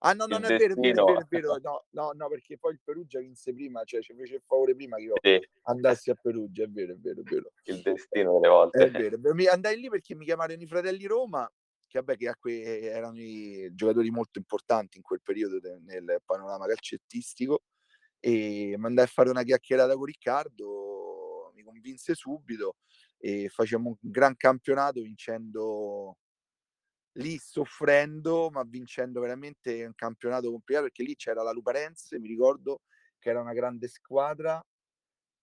Ah 0.00 0.12
no, 0.12 0.26
non 0.26 0.44
è 0.44 0.56
vero, 0.56 0.74
è 0.74 0.76
vero, 0.76 1.08
è 1.08 1.12
vero, 1.12 1.20
è 1.20 1.26
vero, 1.28 1.58
no, 1.60 1.84
no, 1.90 2.12
no, 2.14 2.28
perché 2.28 2.56
poi 2.56 2.72
il 2.72 2.80
Perugia 2.84 3.18
vinse 3.18 3.52
prima, 3.52 3.82
cioè 3.82 4.00
ci 4.00 4.14
fece 4.14 4.36
il 4.36 4.42
favore 4.46 4.76
prima 4.76 4.96
che 4.96 5.02
io 5.02 5.14
sì. 5.20 5.48
andassi 5.62 6.10
a 6.10 6.14
Perugia, 6.14 6.62
è 6.62 6.68
vero, 6.68 6.92
è 6.92 6.96
vero, 6.96 7.20
è 7.20 7.24
vero. 7.24 7.50
Il 7.64 7.80
destino 7.80 8.34
delle 8.34 8.48
volte. 8.48 8.84
È 8.84 8.90
vero, 8.92 9.16
è 9.16 9.18
vero. 9.18 9.34
Mi 9.34 9.46
andai 9.46 9.76
lì 9.80 9.88
perché 9.88 10.14
mi 10.14 10.24
chiamarono 10.24 10.62
i 10.62 10.66
fratelli 10.66 11.04
Roma 11.04 11.50
che, 11.88 12.00
vabbè, 12.00 12.16
che 12.16 12.82
erano 12.84 13.18
i 13.18 13.70
giocatori 13.74 14.10
molto 14.10 14.38
importanti 14.38 14.98
in 14.98 15.02
quel 15.02 15.20
periodo 15.20 15.58
nel 15.84 16.22
panorama 16.24 16.66
calcettistico 16.66 17.62
e 18.20 18.74
mi 18.76 18.86
andai 18.86 19.04
a 19.04 19.08
fare 19.08 19.30
una 19.30 19.42
chiacchierata 19.42 19.94
con 19.94 20.04
Riccardo, 20.04 20.87
convinse 21.68 22.14
subito 22.14 22.76
e 23.18 23.48
facciamo 23.48 23.88
un 23.88 23.96
gran 24.00 24.36
campionato 24.36 25.00
vincendo 25.00 26.18
lì 27.18 27.36
soffrendo 27.38 28.48
ma 28.50 28.62
vincendo 28.64 29.20
veramente 29.20 29.84
un 29.84 29.94
campionato 29.94 30.50
complicato 30.50 30.86
perché 30.86 31.02
lì 31.02 31.14
c'era 31.16 31.42
la 31.42 31.52
Luparense, 31.52 32.18
mi 32.18 32.28
ricordo 32.28 32.82
che 33.18 33.30
era 33.30 33.40
una 33.40 33.52
grande 33.52 33.88
squadra 33.88 34.62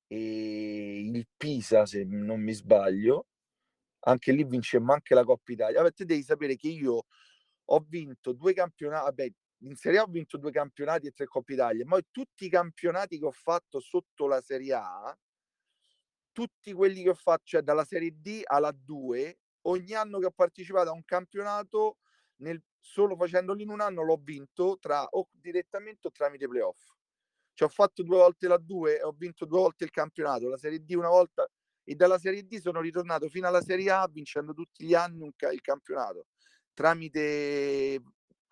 e 0.08 1.00
il 1.00 1.28
Pisa 1.36 1.86
se 1.86 2.04
non 2.06 2.42
mi 2.42 2.54
sbaglio 2.54 3.28
anche 4.08 4.32
lì 4.32 4.44
vincemmo 4.44 4.94
anche 4.94 5.16
la 5.16 5.24
Coppa 5.24 5.52
Italia. 5.52 5.82
Vabbè, 5.82 5.94
te 5.94 6.06
devi 6.06 6.22
sapere 6.24 6.56
che 6.56 6.68
io 6.68 7.06
ho 7.66 7.86
vinto 7.88 8.34
due 8.34 8.54
campionati, 8.54 9.06
vabbè, 9.06 9.32
in 9.60 9.76
Serie 9.76 10.00
A 10.00 10.04
ho 10.04 10.08
vinto 10.08 10.38
due 10.38 10.52
campionati 10.52 11.08
e 11.08 11.12
tre 11.12 11.26
Coppe 11.26 11.54
Italia, 11.54 11.86
ma 11.86 12.00
tutti 12.12 12.46
i 12.46 12.50
campionati 12.50 13.18
che 13.18 13.26
ho 13.26 13.32
fatto 13.32 13.80
sotto 13.80 14.28
la 14.28 14.42
Serie 14.42 14.74
A, 14.74 15.18
tutti 16.36 16.74
quelli 16.74 17.02
che 17.02 17.12
ho 17.12 17.16
fatto, 17.16 17.44
cioè 17.46 17.62
dalla 17.62 17.86
Serie 17.86 18.12
D 18.14 18.42
alla 18.44 18.74
2, 18.74 19.40
ogni 19.68 19.94
anno 19.94 20.20
che 20.20 20.26
ho 20.26 20.32
partecipato 20.32 20.90
a 20.90 20.94
un 20.94 21.06
campionato, 21.06 22.00
nel, 22.42 22.62
solo 22.78 23.16
facendolo 23.16 23.62
in 23.62 23.70
un 23.70 23.80
anno 23.80 24.04
l'ho 24.04 24.20
vinto 24.22 24.78
tra, 24.82 25.06
o 25.12 25.30
direttamente 25.32 26.08
o 26.08 26.12
tramite 26.12 26.46
playoff. 26.46 26.92
Cioè 27.54 27.70
ho 27.70 27.72
fatto 27.72 28.04
due 28.04 28.18
volte 28.18 28.50
la 28.50 28.58
2 28.58 29.00
e 29.00 29.04
ho 29.04 29.16
vinto 29.18 29.46
due 29.46 29.60
volte 29.60 29.86
il 29.86 29.92
campionato, 29.92 30.50
la 30.50 30.58
Serie 30.58 30.84
D 30.84 30.92
una 30.92 31.08
volta 31.08 31.50
e 31.86 31.96
dalla 31.96 32.18
Serie 32.18 32.46
D 32.46 32.60
sono 32.60 32.82
ritornato 32.82 33.30
fino 33.30 33.48
alla 33.48 33.62
Serie 33.62 33.90
A 33.92 34.10
vincendo 34.12 34.54
tutti 34.54 34.86
gli 34.86 34.94
anni 34.94 35.32
ca- 35.38 35.54
il 35.54 35.62
campionato 35.62 36.26
tramite 36.74 38.02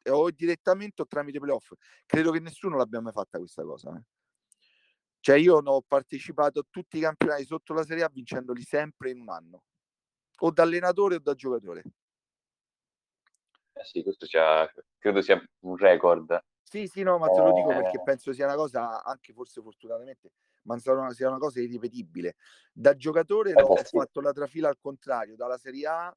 o 0.09 0.31
direttamente 0.31 1.01
o 1.01 1.05
tramite 1.05 1.39
playoff. 1.39 1.73
Credo 2.05 2.31
che 2.31 2.39
nessuno 2.39 2.77
l'abbia 2.77 3.01
mai 3.01 3.11
fatta 3.11 3.37
questa 3.37 3.63
cosa. 3.63 3.93
Eh. 3.97 4.12
Cioè 5.23 5.37
io 5.37 5.55
ho 5.55 5.81
partecipato 5.81 6.59
a 6.59 6.65
tutti 6.69 6.97
i 6.97 6.99
campionati 6.99 7.45
sotto 7.45 7.73
la 7.73 7.85
Serie 7.85 8.03
A 8.03 8.09
vincendoli 8.11 8.61
sempre 8.61 9.09
in 9.11 9.21
un 9.21 9.29
anno, 9.29 9.63
o 10.39 10.51
da 10.51 10.63
allenatore 10.63 11.15
o 11.15 11.19
da 11.19 11.33
giocatore. 11.33 11.81
Eh 13.71 13.85
sì, 13.85 14.03
questo 14.03 14.25
sia, 14.25 14.69
credo 14.97 15.21
sia 15.21 15.41
un 15.61 15.77
record. 15.77 16.43
Sì, 16.61 16.87
sì, 16.87 17.03
no, 17.03 17.17
ma 17.19 17.29
te 17.29 17.39
lo 17.39 17.53
dico 17.53 17.69
perché 17.69 17.99
eh. 17.99 18.03
penso 18.03 18.33
sia 18.33 18.47
una 18.47 18.55
cosa, 18.55 19.01
anche 19.01 19.31
forse 19.31 19.61
fortunatamente, 19.61 20.33
ma 20.63 20.77
sia 20.77 20.91
una 21.29 21.37
cosa 21.37 21.61
irripetibile. 21.61 22.35
Da 22.73 22.93
giocatore 22.93 23.51
eh, 23.51 23.61
ho 23.61 23.77
sì. 23.77 23.95
fatto 23.95 24.19
la 24.19 24.33
trafila 24.33 24.67
al 24.67 24.77
contrario, 24.77 25.37
dalla 25.37 25.57
Serie 25.57 25.87
A 25.87 26.13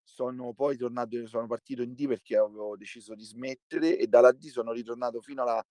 sono 0.00 0.52
poi 0.52 0.76
tornato, 0.76 1.26
sono 1.26 1.48
partito 1.48 1.82
in 1.82 1.92
D 1.92 2.06
perché 2.06 2.36
avevo 2.36 2.76
deciso 2.76 3.16
di 3.16 3.24
smettere 3.24 3.98
e 3.98 4.06
dalla 4.06 4.30
D 4.30 4.46
sono 4.46 4.70
ritornato 4.70 5.20
fino 5.20 5.42
alla, 5.42 5.66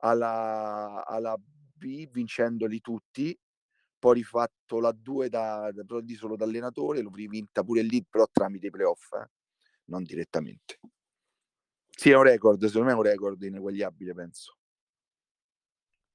alla, 0.00 1.02
alla 1.06 1.40
B 1.80 2.10
vincendoli 2.10 2.80
tutti, 2.80 3.36
poi 3.98 4.14
rifatto 4.14 4.80
la 4.80 4.92
2 4.92 5.30
da, 5.30 5.70
da, 5.72 5.82
da, 5.82 6.14
solo 6.14 6.36
da 6.36 6.44
allenatore, 6.44 7.00
l'ho 7.00 7.10
rivinta 7.14 7.62
pure 7.62 7.80
lì 7.80 8.04
però 8.04 8.26
tramite 8.30 8.66
i 8.66 8.70
playoff, 8.70 9.12
eh, 9.14 9.30
non 9.84 10.02
direttamente. 10.02 10.78
Sì, 11.88 12.10
è 12.10 12.16
un 12.16 12.22
record, 12.22 12.62
secondo 12.66 12.86
me 12.88 12.92
è 12.92 12.96
un 12.96 13.02
record 13.02 13.42
ineguagliabile, 13.42 14.14
penso. 14.14 14.56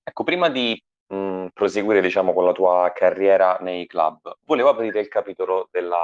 Ecco, 0.04 0.24
prima 0.24 0.50
di 0.50 0.80
mh, 1.08 1.48
proseguire, 1.54 2.02
diciamo, 2.02 2.34
con 2.34 2.46
la 2.46 2.52
tua 2.52 2.92
carriera 2.94 3.58
nei 3.62 3.88
club, 3.88 4.38
volevo 4.44 4.70
aprire 4.70 5.00
il 5.00 5.08
capitolo 5.08 5.68
della, 5.72 5.98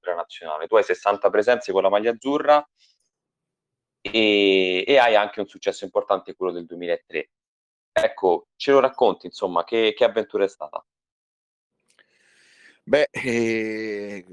della 0.00 0.16
nazionale. 0.16 0.66
Tu 0.66 0.76
hai 0.76 0.82
60 0.84 1.28
presenze 1.28 1.72
con 1.72 1.82
la 1.82 1.90
maglia 1.90 2.12
azzurra 2.12 2.66
e, 4.00 4.84
e, 4.86 4.98
hai 4.98 5.14
anche 5.16 5.40
un 5.40 5.46
successo 5.46 5.84
importante, 5.84 6.34
quello 6.34 6.52
del 6.52 6.66
2003. 6.66 7.30
Ecco, 7.92 8.48
ce 8.56 8.72
lo 8.72 8.80
racconti, 8.80 9.26
insomma, 9.26 9.64
che, 9.64 9.92
che 9.94 10.04
avventura 10.04 10.44
è 10.44 10.48
stata? 10.48 10.84
Beh, 12.84 13.08
eh, 13.12 14.26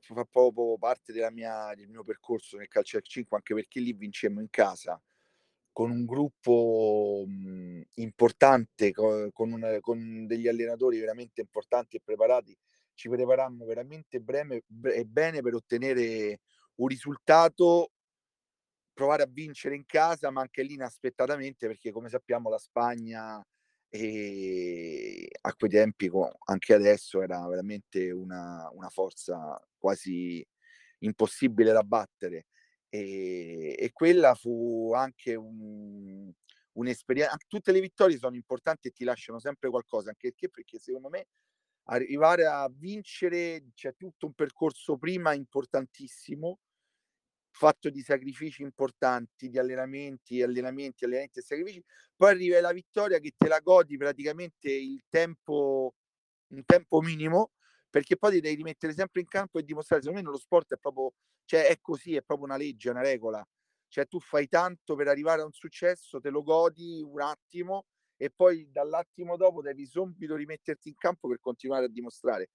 fa 0.00 0.24
proprio 0.24 0.78
parte 0.78 1.12
mia, 1.30 1.74
del 1.74 1.88
mio 1.88 2.02
percorso 2.04 2.56
nel 2.56 2.68
calcio 2.68 2.96
al 2.96 3.02
5, 3.02 3.36
anche 3.36 3.54
perché 3.54 3.80
lì 3.80 3.92
vincemmo 3.92 4.40
in 4.40 4.48
casa 4.50 5.00
con 5.72 5.90
un 5.90 6.06
gruppo 6.06 7.24
mh, 7.26 7.82
importante, 7.96 8.92
co- 8.92 9.30
con, 9.30 9.52
una, 9.52 9.78
con, 9.80 10.26
degli 10.26 10.48
allenatori 10.48 10.98
veramente 10.98 11.42
importanti 11.42 11.96
e 11.96 12.00
preparati. 12.02 12.56
Ci 12.94 13.10
preparammo 13.10 13.66
veramente 13.66 14.20
breve, 14.20 14.64
bene 14.66 15.42
per 15.42 15.52
ottenere 15.52 16.40
un 16.76 16.86
risultato, 16.88 17.90
provare 18.96 19.22
a 19.24 19.28
vincere 19.30 19.74
in 19.76 19.84
casa, 19.84 20.30
ma 20.30 20.40
anche 20.40 20.62
lì 20.62 20.72
inaspettatamente, 20.72 21.66
perché 21.66 21.92
come 21.92 22.08
sappiamo 22.08 22.48
la 22.48 22.56
Spagna 22.58 23.44
e 23.90 25.28
a 25.42 25.54
quei 25.54 25.70
tempi, 25.70 26.10
anche 26.46 26.72
adesso, 26.74 27.20
era 27.22 27.46
veramente 27.46 28.10
una, 28.10 28.70
una 28.72 28.88
forza 28.88 29.60
quasi 29.76 30.44
impossibile 31.00 31.72
da 31.72 31.82
battere. 31.82 32.46
E, 32.88 33.76
e 33.78 33.90
quella 33.92 34.34
fu 34.34 34.92
anche 34.94 35.34
un, 35.34 36.32
un'esperienza. 36.72 37.36
Tutte 37.46 37.72
le 37.72 37.80
vittorie 37.80 38.16
sono 38.16 38.34
importanti 38.34 38.88
e 38.88 38.92
ti 38.92 39.04
lasciano 39.04 39.38
sempre 39.38 39.68
qualcosa, 39.68 40.08
anche 40.08 40.30
perché, 40.30 40.48
perché 40.48 40.78
secondo 40.78 41.10
me 41.10 41.26
arrivare 41.88 42.46
a 42.46 42.66
vincere 42.72 43.66
c'è 43.74 43.94
tutto 43.94 44.26
un 44.26 44.32
percorso 44.32 44.96
prima 44.96 45.34
importantissimo 45.34 46.60
fatto 47.56 47.88
di 47.88 48.02
sacrifici 48.02 48.62
importanti, 48.62 49.48
di 49.48 49.58
allenamenti, 49.58 50.42
allenamenti, 50.42 51.04
allenamenti 51.04 51.38
e 51.38 51.42
sacrifici, 51.42 51.82
poi 52.14 52.30
arriva 52.30 52.60
la 52.60 52.72
vittoria 52.72 53.18
che 53.18 53.32
te 53.34 53.48
la 53.48 53.60
godi 53.60 53.96
praticamente 53.96 54.70
il 54.70 55.02
tempo, 55.08 55.94
un 56.48 56.64
tempo 56.66 57.00
minimo, 57.00 57.52
perché 57.88 58.18
poi 58.18 58.32
ti 58.32 58.40
devi 58.40 58.56
rimettere 58.56 58.92
sempre 58.92 59.22
in 59.22 59.26
campo 59.26 59.58
e 59.58 59.62
dimostrare, 59.62 60.02
secondo 60.02 60.22
me 60.22 60.26
nello 60.28 60.40
sport 60.40 60.74
è 60.74 60.78
proprio, 60.78 61.14
cioè 61.46 61.66
è 61.68 61.78
così, 61.80 62.14
è 62.14 62.22
proprio 62.22 62.46
una 62.46 62.58
legge, 62.58 62.90
una 62.90 63.00
regola, 63.00 63.42
cioè 63.88 64.06
tu 64.06 64.20
fai 64.20 64.48
tanto 64.48 64.94
per 64.94 65.08
arrivare 65.08 65.40
a 65.40 65.46
un 65.46 65.52
successo, 65.52 66.20
te 66.20 66.28
lo 66.28 66.42
godi 66.42 67.02
un 67.02 67.22
attimo 67.22 67.86
e 68.18 68.30
poi 68.30 68.70
dall'attimo 68.70 69.36
dopo 69.36 69.62
devi 69.62 69.86
subito 69.86 70.36
rimetterti 70.36 70.88
in 70.88 70.96
campo 70.96 71.26
per 71.28 71.40
continuare 71.40 71.86
a 71.86 71.88
dimostrare 71.88 72.50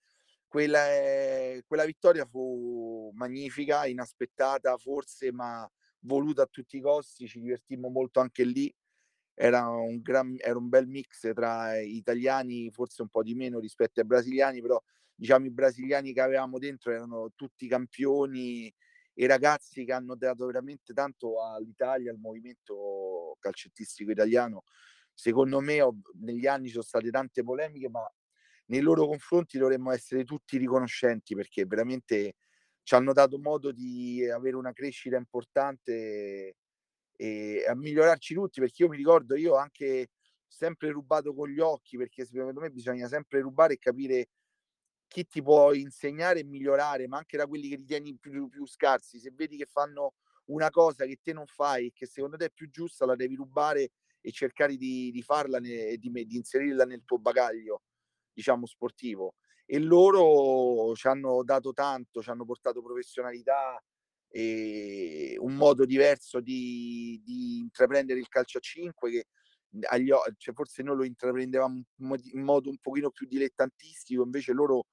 quella, 0.52 0.86
è, 0.86 1.64
quella 1.66 1.86
vittoria 1.86 2.26
fu 2.26 3.10
magnifica, 3.16 3.86
inaspettata 3.86 4.76
forse, 4.78 5.32
ma 5.32 5.66
voluta 6.00 6.42
a 6.42 6.48
tutti 6.52 6.76
i 6.76 6.82
costi, 6.82 7.26
ci 7.26 7.40
divertimmo 7.40 7.88
molto 7.88 8.20
anche 8.20 8.44
lì. 8.44 8.70
era 9.36 9.70
un, 9.70 10.02
gran, 10.02 10.36
era 10.40 10.58
un 10.58 10.68
bel 10.70 10.88
mix 10.88 11.32
tra 11.34 11.80
italiani, 11.80 12.70
forse 12.72 13.02
un 13.02 13.08
po' 13.10 13.24
di 13.24 13.34
meno 13.34 13.60
rispetto 13.60 14.02
ai 14.02 14.06
brasiliani, 14.06 14.62
però 14.62 14.82
diciamo 15.16 15.46
i 15.46 15.52
brasiliani 15.52 16.14
che 16.14 16.22
avevamo 16.22 16.60
dentro 16.60 16.92
erano 16.92 17.32
tutti 17.36 17.68
campioni 17.70 18.74
e 19.14 19.28
ragazzi 19.28 19.86
che 19.86 19.94
hanno 19.94 20.16
dato 20.16 20.48
veramente 20.48 20.94
tanto 20.94 21.42
all'Italia, 21.44 22.12
al 22.12 22.20
movimento 22.20 23.38
calcettistico 23.40 24.12
italiano. 24.12 24.64
Secondo 25.14 25.62
me 25.62 25.82
ho, 25.82 25.96
negli 26.22 26.48
anni 26.48 26.66
ci 26.68 26.74
sono 26.74 26.84
state 26.84 27.10
tante 27.10 27.42
polemiche, 27.44 27.90
ma 27.90 28.06
nei 28.68 28.82
loro 28.82 29.06
confronti 29.08 29.58
dovremmo 29.58 29.92
essere 29.92 30.24
tutti 30.24 30.58
riconoscenti 30.58 31.36
perché 31.36 31.66
veramente 31.66 32.36
ci 32.84 32.96
hanno 32.96 33.14
dato 33.14 33.38
modo 33.38 33.72
di 33.72 34.28
avere 34.30 34.56
una 34.56 34.74
crescita 34.74 35.18
importante 35.18 36.56
e 37.16 37.66
a 37.68 37.76
migliorarci 37.76 38.34
tutti 38.34 38.60
perché 38.60 38.84
io 38.84 38.90
mi 38.90 38.98
ricordo 38.98 39.36
io 39.36 39.56
anche 39.56 40.10
sempre 40.48 40.90
rubato 40.92 41.34
con 41.34 41.50
gli 41.50 41.60
occhi 41.60 41.98
perché 41.98 42.26
secondo 42.26 42.60
me 42.60 42.70
bisogna 42.70 43.08
sempre 43.08 43.42
rubare 43.42 43.74
e 43.74 43.78
capire 43.78 44.30
chi 45.08 45.28
ti 45.28 45.42
può 45.42 45.74
insegnare 45.74 46.40
e 46.40 46.44
migliorare 46.46 47.08
ma 47.08 47.18
anche 47.18 47.38
da 47.38 47.46
quelli 47.46 47.68
che 47.70 47.76
ritieni 47.76 48.16
più, 48.18 48.48
più 48.48 48.66
scarsi. 48.66 49.20
Se 49.20 49.32
vedi 49.36 49.58
che 49.58 49.66
fanno 49.66 50.14
una 50.46 50.70
cosa 50.70 51.06
che 51.06 51.20
te 51.22 51.34
non 51.34 51.46
fai 51.48 51.92
che 51.94 52.06
secondo 52.06 52.38
te 52.38 52.46
è 52.46 52.50
più 52.52 52.70
giusta 52.70 53.06
la 53.06 53.16
devi 53.16 53.36
rubare 53.36 53.92
e 54.22 54.32
cercare 54.32 54.76
di, 54.78 55.12
di 55.12 55.22
farla 55.22 55.58
e 55.58 55.98
di, 55.98 56.10
di 56.12 56.36
inserirla 56.38 56.86
nel 56.86 57.04
tuo 57.06 57.20
bagaglio 57.20 57.82
diciamo 58.34 58.66
sportivo 58.66 59.36
e 59.66 59.80
loro 59.80 60.94
ci 60.96 61.08
hanno 61.08 61.44
dato 61.44 61.74
tanto 61.74 62.22
ci 62.22 62.30
hanno 62.30 62.46
portato 62.46 62.82
professionalità 62.82 63.82
e 64.30 65.36
un 65.40 65.56
modo 65.56 65.86
diverso 65.86 66.40
di, 66.40 67.22
di 67.24 67.60
intraprendere 67.60 68.20
il 68.20 68.30
calcio 68.30 68.60
a 68.60 68.62
5 68.62 69.12
che 69.12 69.26
agli, 69.88 70.10
cioè 70.38 70.54
forse 70.54 70.84
noi 70.84 70.98
lo 70.98 71.04
intraprendevamo 71.04 71.84
in 72.34 72.42
modo 72.42 72.70
un 72.70 72.78
pochino 72.78 73.10
più 73.10 73.26
dilettantistico, 73.28 74.24
invece 74.24 74.54
loro 74.54 74.86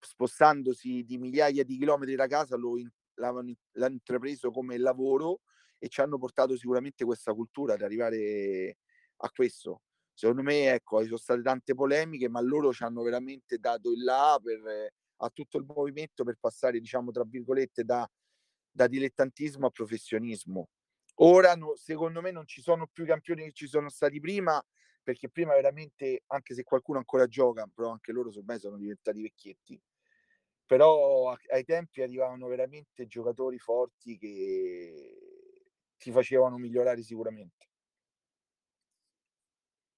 spostandosi 0.00 1.04
di 1.04 1.18
migliaia 1.18 1.64
di 1.64 1.78
chilometri 1.78 2.14
da 2.16 2.26
casa 2.26 2.56
lo, 2.56 2.74
l'hanno, 3.14 3.54
l'hanno 3.72 3.94
intrapreso 3.94 4.50
come 4.50 4.78
lavoro 4.78 5.40
e 5.78 5.88
ci 5.88 6.00
hanno 6.00 6.18
portato 6.18 6.56
sicuramente 6.56 7.04
questa 7.04 7.32
cultura 7.34 7.74
ad 7.74 7.82
arrivare 7.82 8.78
a 9.18 9.30
questo. 9.30 9.82
Secondo 10.18 10.42
me, 10.42 10.72
ecco, 10.72 11.00
ci 11.00 11.06
sono 11.08 11.18
state 11.18 11.42
tante 11.42 11.74
polemiche, 11.74 12.28
ma 12.30 12.40
loro 12.40 12.72
ci 12.72 12.82
hanno 12.84 13.02
veramente 13.02 13.58
dato 13.58 13.90
il 13.92 14.02
là 14.02 14.38
per, 14.42 14.90
a 15.16 15.30
tutto 15.30 15.58
il 15.58 15.64
movimento 15.66 16.24
per 16.24 16.36
passare, 16.40 16.80
diciamo, 16.80 17.10
tra 17.10 17.24
virgolette, 17.24 17.84
da 17.84 18.08
da 18.70 18.86
dilettantismo 18.88 19.66
a 19.66 19.70
professionismo. 19.70 20.68
Ora, 21.20 21.54
no, 21.54 21.74
secondo 21.76 22.20
me, 22.20 22.30
non 22.30 22.46
ci 22.46 22.60
sono 22.60 22.86
più 22.86 23.06
campioni 23.06 23.44
che 23.44 23.52
ci 23.52 23.66
sono 23.68 23.88
stati 23.88 24.20
prima, 24.20 24.62
perché 25.02 25.30
prima 25.30 25.54
veramente, 25.54 26.22
anche 26.26 26.54
se 26.54 26.62
qualcuno 26.62 26.98
ancora 26.98 27.26
gioca, 27.26 27.66
però 27.74 27.90
anche 27.90 28.12
loro 28.12 28.30
ormai 28.36 28.58
sono 28.58 28.76
diventati 28.76 29.22
vecchietti, 29.22 29.80
però 30.66 31.34
ai 31.50 31.64
tempi 31.64 32.02
arrivavano 32.02 32.46
veramente 32.48 33.06
giocatori 33.06 33.58
forti 33.58 34.18
che 34.18 35.18
ti 35.96 36.10
facevano 36.10 36.58
migliorare 36.58 37.02
sicuramente. 37.02 37.66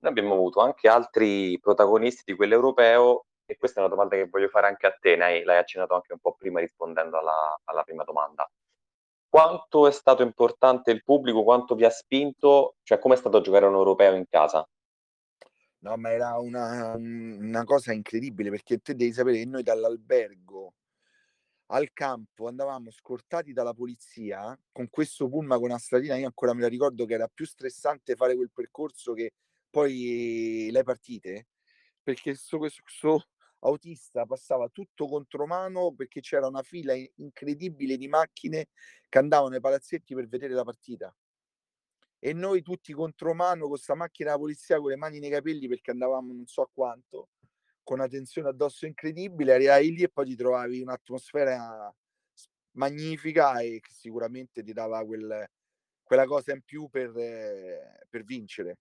Noi 0.00 0.10
abbiamo 0.12 0.34
avuto 0.34 0.60
anche 0.60 0.88
altri 0.88 1.58
protagonisti 1.60 2.22
di 2.24 2.36
quell'europeo 2.36 3.26
e 3.44 3.56
questa 3.56 3.80
è 3.80 3.84
una 3.84 3.92
domanda 3.92 4.14
che 4.14 4.28
voglio 4.28 4.48
fare 4.48 4.66
anche 4.66 4.86
a 4.86 4.92
te, 4.92 5.16
l'hai 5.16 5.44
accennato 5.44 5.94
anche 5.94 6.12
un 6.12 6.18
po' 6.18 6.34
prima 6.34 6.60
rispondendo 6.60 7.18
alla, 7.18 7.58
alla 7.64 7.82
prima 7.82 8.04
domanda. 8.04 8.48
Quanto 9.28 9.86
è 9.86 9.90
stato 9.90 10.22
importante 10.22 10.90
il 10.90 11.02
pubblico, 11.02 11.42
quanto 11.42 11.74
vi 11.74 11.84
ha 11.84 11.90
spinto, 11.90 12.76
cioè 12.82 12.98
come 12.98 13.14
è 13.14 13.18
stato 13.18 13.40
giocare 13.40 13.66
un 13.66 13.74
europeo 13.74 14.14
in 14.14 14.26
casa? 14.28 14.66
No, 15.80 15.96
ma 15.96 16.10
era 16.10 16.38
una, 16.38 16.94
una 16.96 17.64
cosa 17.64 17.92
incredibile 17.92 18.50
perché 18.50 18.78
te 18.78 18.94
devi 18.94 19.12
sapere 19.12 19.38
che 19.38 19.46
noi 19.46 19.62
dall'albergo 19.62 20.74
al 21.70 21.92
campo 21.92 22.48
andavamo 22.48 22.90
scortati 22.90 23.52
dalla 23.52 23.74
polizia 23.74 24.58
con 24.72 24.88
questo 24.88 25.28
pullman 25.28 25.58
con 25.58 25.68
una 25.68 25.78
stradina, 25.78 26.16
io 26.16 26.26
ancora 26.26 26.54
me 26.54 26.62
la 26.62 26.68
ricordo 26.68 27.04
che 27.04 27.14
era 27.14 27.28
più 27.32 27.46
stressante 27.46 28.14
fare 28.14 28.34
quel 28.34 28.50
percorso 28.52 29.12
che 29.12 29.32
poi 29.70 30.68
le 30.70 30.82
partite, 30.82 31.48
perché 32.02 32.30
questo, 32.30 32.58
questo, 32.58 33.28
autista 33.60 34.24
passava 34.24 34.68
tutto 34.68 35.06
contromano 35.06 35.92
perché 35.92 36.20
c'era 36.20 36.46
una 36.46 36.62
fila 36.62 36.94
incredibile 37.16 37.96
di 37.96 38.08
macchine 38.08 38.68
che 39.08 39.18
andavano 39.18 39.54
ai 39.54 39.60
palazzetti 39.60 40.14
per 40.14 40.28
vedere 40.28 40.54
la 40.54 40.64
partita. 40.64 41.14
E 42.20 42.32
noi 42.32 42.62
tutti 42.62 42.92
contromano 42.92 43.62
con 43.62 43.70
questa 43.70 43.94
macchina 43.94 44.30
da 44.32 44.38
polizia 44.38 44.78
con 44.78 44.90
le 44.90 44.96
mani 44.96 45.18
nei 45.18 45.30
capelli 45.30 45.68
perché 45.68 45.92
andavamo 45.92 46.32
non 46.32 46.46
so 46.46 46.68
quanto, 46.72 47.30
con 47.82 47.98
una 47.98 48.08
tensione 48.08 48.48
addosso 48.48 48.86
incredibile, 48.86 49.54
arrivavi 49.54 49.92
lì 49.92 50.02
e 50.02 50.08
poi 50.08 50.26
ti 50.26 50.36
trovavi 50.36 50.80
un'atmosfera 50.80 51.94
magnifica 52.72 53.60
e 53.60 53.80
che 53.80 53.92
sicuramente 53.92 54.62
ti 54.62 54.72
dava 54.72 55.04
quel, 55.04 55.48
quella 56.02 56.26
cosa 56.26 56.52
in 56.52 56.62
più 56.62 56.88
per, 56.88 57.12
per 58.08 58.24
vincere 58.24 58.78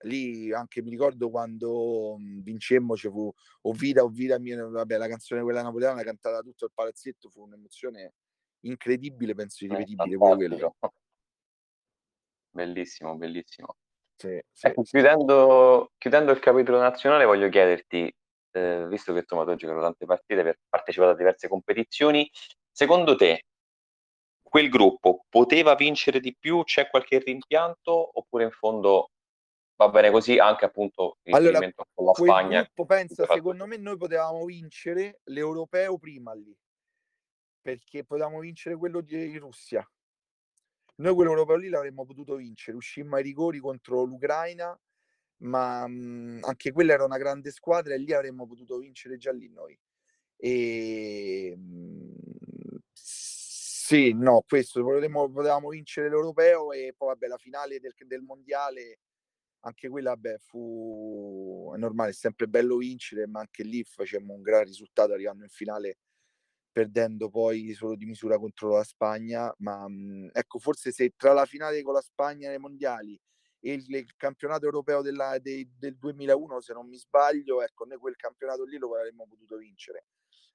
lì 0.00 0.52
anche 0.52 0.82
mi 0.82 0.90
ricordo 0.90 1.30
quando 1.30 2.16
mhmm, 2.18 2.42
vincemmo 2.42 2.96
ci 2.96 3.08
fu 3.08 3.32
O 3.62 3.72
Vita, 3.72 4.02
O 4.02 4.08
Vita 4.08 4.38
mia, 4.38 4.66
vabbè, 4.66 4.96
la 4.96 5.08
canzone 5.08 5.42
quella 5.42 5.62
napoletana 5.62 6.02
cantata 6.02 6.40
tutto 6.40 6.66
il 6.66 6.72
palazzetto 6.74 7.30
fu 7.30 7.42
un'emozione 7.42 8.12
incredibile, 8.60 9.34
penso 9.34 9.64
irripetibile 9.64 10.16
pure 10.16 10.34
quello. 10.36 10.76
Bellissimo, 12.50 13.16
bellissimo. 13.16 13.76
Sì, 14.16 14.40
sì, 14.50 14.66
ecco, 14.66 14.82
sì. 14.84 14.90
Chiudendo, 14.92 15.92
chiudendo, 15.98 16.32
il 16.32 16.38
capitolo 16.38 16.78
nazionale 16.78 17.24
voglio 17.26 17.48
chiederti, 17.50 18.14
eh, 18.52 18.86
visto 18.88 19.12
che 19.12 19.20
insomma 19.20 19.44
tu 19.44 19.50
hai 19.50 19.56
giocato 19.56 19.80
tante 19.80 20.06
partite, 20.06 20.42
per 20.42 20.58
partecipato 20.68 21.10
a 21.12 21.16
diverse 21.16 21.48
competizioni, 21.48 22.30
secondo 22.70 23.14
te 23.14 23.42
quel 24.42 24.68
gruppo 24.70 25.26
poteva 25.28 25.74
vincere 25.74 26.18
di 26.18 26.34
più? 26.38 26.62
C'è 26.64 26.88
qualche 26.88 27.18
rimpianto? 27.18 28.18
Oppure 28.18 28.44
in 28.44 28.50
fondo 28.52 29.10
va 29.76 29.88
bene 29.88 30.10
così 30.10 30.38
anche 30.38 30.64
appunto 30.64 31.18
il 31.24 31.34
allora, 31.34 31.60
con 31.94 32.04
la 32.04 32.12
Spagna. 32.14 32.62
Gruppo, 32.62 32.84
pensa, 32.86 33.26
secondo 33.26 33.66
me 33.66 33.76
noi 33.76 33.96
potevamo 33.96 34.44
vincere 34.44 35.20
l'europeo 35.24 35.98
prima 35.98 36.34
lì, 36.34 36.56
perché 37.60 38.04
potevamo 38.04 38.40
vincere 38.40 38.76
quello 38.76 39.00
di 39.00 39.36
Russia. 39.38 39.88
Noi 40.98 41.14
quell'europeo 41.14 41.56
lì 41.56 41.68
l'avremmo 41.68 42.06
potuto 42.06 42.36
vincere, 42.36 42.76
uscimmo 42.76 43.16
ai 43.16 43.22
rigori 43.22 43.58
contro 43.58 44.02
l'Ucraina, 44.04 44.78
ma 45.38 45.86
mh, 45.86 46.40
anche 46.44 46.72
quella 46.72 46.94
era 46.94 47.04
una 47.04 47.18
grande 47.18 47.50
squadra 47.50 47.92
e 47.92 47.98
lì 47.98 48.14
avremmo 48.14 48.46
potuto 48.46 48.78
vincere 48.78 49.18
già 49.18 49.30
lì 49.30 49.50
noi. 49.50 49.78
E 50.38 51.54
mh, 51.54 52.78
sì, 52.92 54.12
no, 54.14 54.42
questo 54.48 54.82
potevamo, 54.82 55.30
potevamo 55.30 55.68
vincere 55.68 56.08
l'europeo 56.08 56.72
e 56.72 56.94
poi 56.96 57.08
vabbè 57.08 57.26
la 57.26 57.36
finale 57.36 57.78
del, 57.78 57.94
del 58.06 58.22
mondiale 58.22 59.00
anche 59.66 59.88
quella 59.88 60.10
vabbè, 60.10 60.38
fu 60.38 61.72
è 61.74 61.78
normale, 61.78 62.10
è 62.10 62.14
sempre 62.14 62.46
bello 62.46 62.76
vincere, 62.76 63.26
ma 63.26 63.40
anche 63.40 63.64
lì 63.64 63.82
facemmo 63.84 64.32
un 64.32 64.40
gran 64.42 64.64
risultato 64.64 65.12
arrivando 65.12 65.42
in 65.42 65.50
finale 65.50 65.98
perdendo 66.76 67.30
poi 67.30 67.72
solo 67.72 67.96
di 67.96 68.04
misura 68.04 68.38
contro 68.38 68.76
la 68.76 68.84
Spagna, 68.84 69.52
ma 69.58 69.88
mh, 69.88 70.30
ecco 70.32 70.58
forse 70.58 70.92
se 70.92 71.14
tra 71.16 71.32
la 71.32 71.46
finale 71.46 71.82
con 71.82 71.94
la 71.94 72.02
Spagna 72.02 72.50
nei 72.50 72.58
mondiali 72.58 73.18
e 73.60 73.72
il, 73.72 73.84
il 73.88 74.14
campionato 74.16 74.66
europeo 74.66 75.00
della, 75.02 75.38
de, 75.38 75.70
del 75.78 75.96
2001, 75.96 76.60
se 76.60 76.74
non 76.74 76.86
mi 76.86 76.98
sbaglio, 76.98 77.62
ecco 77.62 77.86
noi 77.86 77.98
quel 77.98 78.16
campionato 78.16 78.64
lì 78.64 78.76
lo 78.76 78.94
avremmo 78.94 79.26
potuto 79.26 79.56
vincere. 79.56 80.06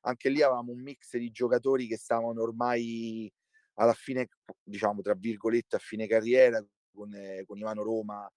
Anche 0.02 0.30
lì 0.30 0.42
avevamo 0.42 0.72
un 0.72 0.82
mix 0.82 1.18
di 1.18 1.32
giocatori 1.32 1.88
che 1.88 1.98
stavano 1.98 2.42
ormai 2.42 3.32
alla 3.76 3.94
fine, 3.94 4.28
diciamo 4.64 5.02
tra 5.02 5.16
virgolette, 5.16 5.76
a 5.76 5.80
fine 5.80 6.08
carriera 6.08 6.64
con, 6.94 7.14
eh, 7.16 7.44
con 7.46 7.58
Ivano 7.58 7.84
Roma, 7.84 8.32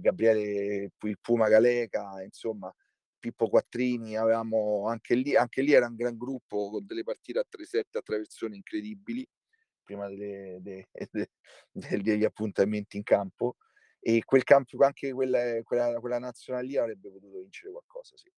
Gabriele 0.00 0.90
il 1.00 1.18
Puma 1.20 1.48
Galeca, 1.48 2.22
insomma 2.22 2.74
Pippo 3.18 3.48
Quattrini, 3.48 4.16
avevamo 4.16 4.86
anche 4.86 5.14
lì, 5.14 5.34
anche 5.34 5.62
lì 5.62 5.72
era 5.72 5.86
un 5.86 5.96
gran 5.96 6.16
gruppo 6.16 6.70
con 6.70 6.86
delle 6.86 7.02
partite 7.02 7.38
a 7.38 7.44
3-7 7.48 7.98
a 7.98 8.02
traversone 8.02 8.56
incredibili 8.56 9.26
prima 9.82 10.08
delle, 10.08 10.58
de, 10.60 10.88
de, 11.10 11.30
de, 11.70 12.02
degli 12.02 12.24
appuntamenti 12.24 12.96
in 12.96 13.02
campo 13.02 13.56
e 14.00 14.22
quel 14.24 14.44
campo, 14.44 14.76
anche 14.84 15.12
quella, 15.12 15.62
quella, 15.62 15.98
quella 15.98 16.18
nazionale 16.18 16.66
lì 16.66 16.76
avrebbe 16.76 17.10
potuto 17.10 17.40
vincere 17.40 17.72
qualcosa, 17.72 18.16
sì. 18.16 18.30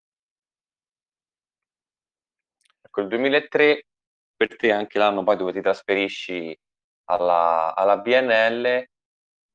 Ecco, 2.81 3.01
il 3.03 3.09
2003 3.09 3.87
per 4.35 4.57
te 4.57 4.71
anche 4.71 4.99
l'anno 4.99 5.25
poi 5.25 5.37
dove 5.37 5.53
ti 5.53 5.61
trasferisci 5.61 6.59
alla, 7.05 7.75
alla 7.75 7.99
BNL 7.99 8.89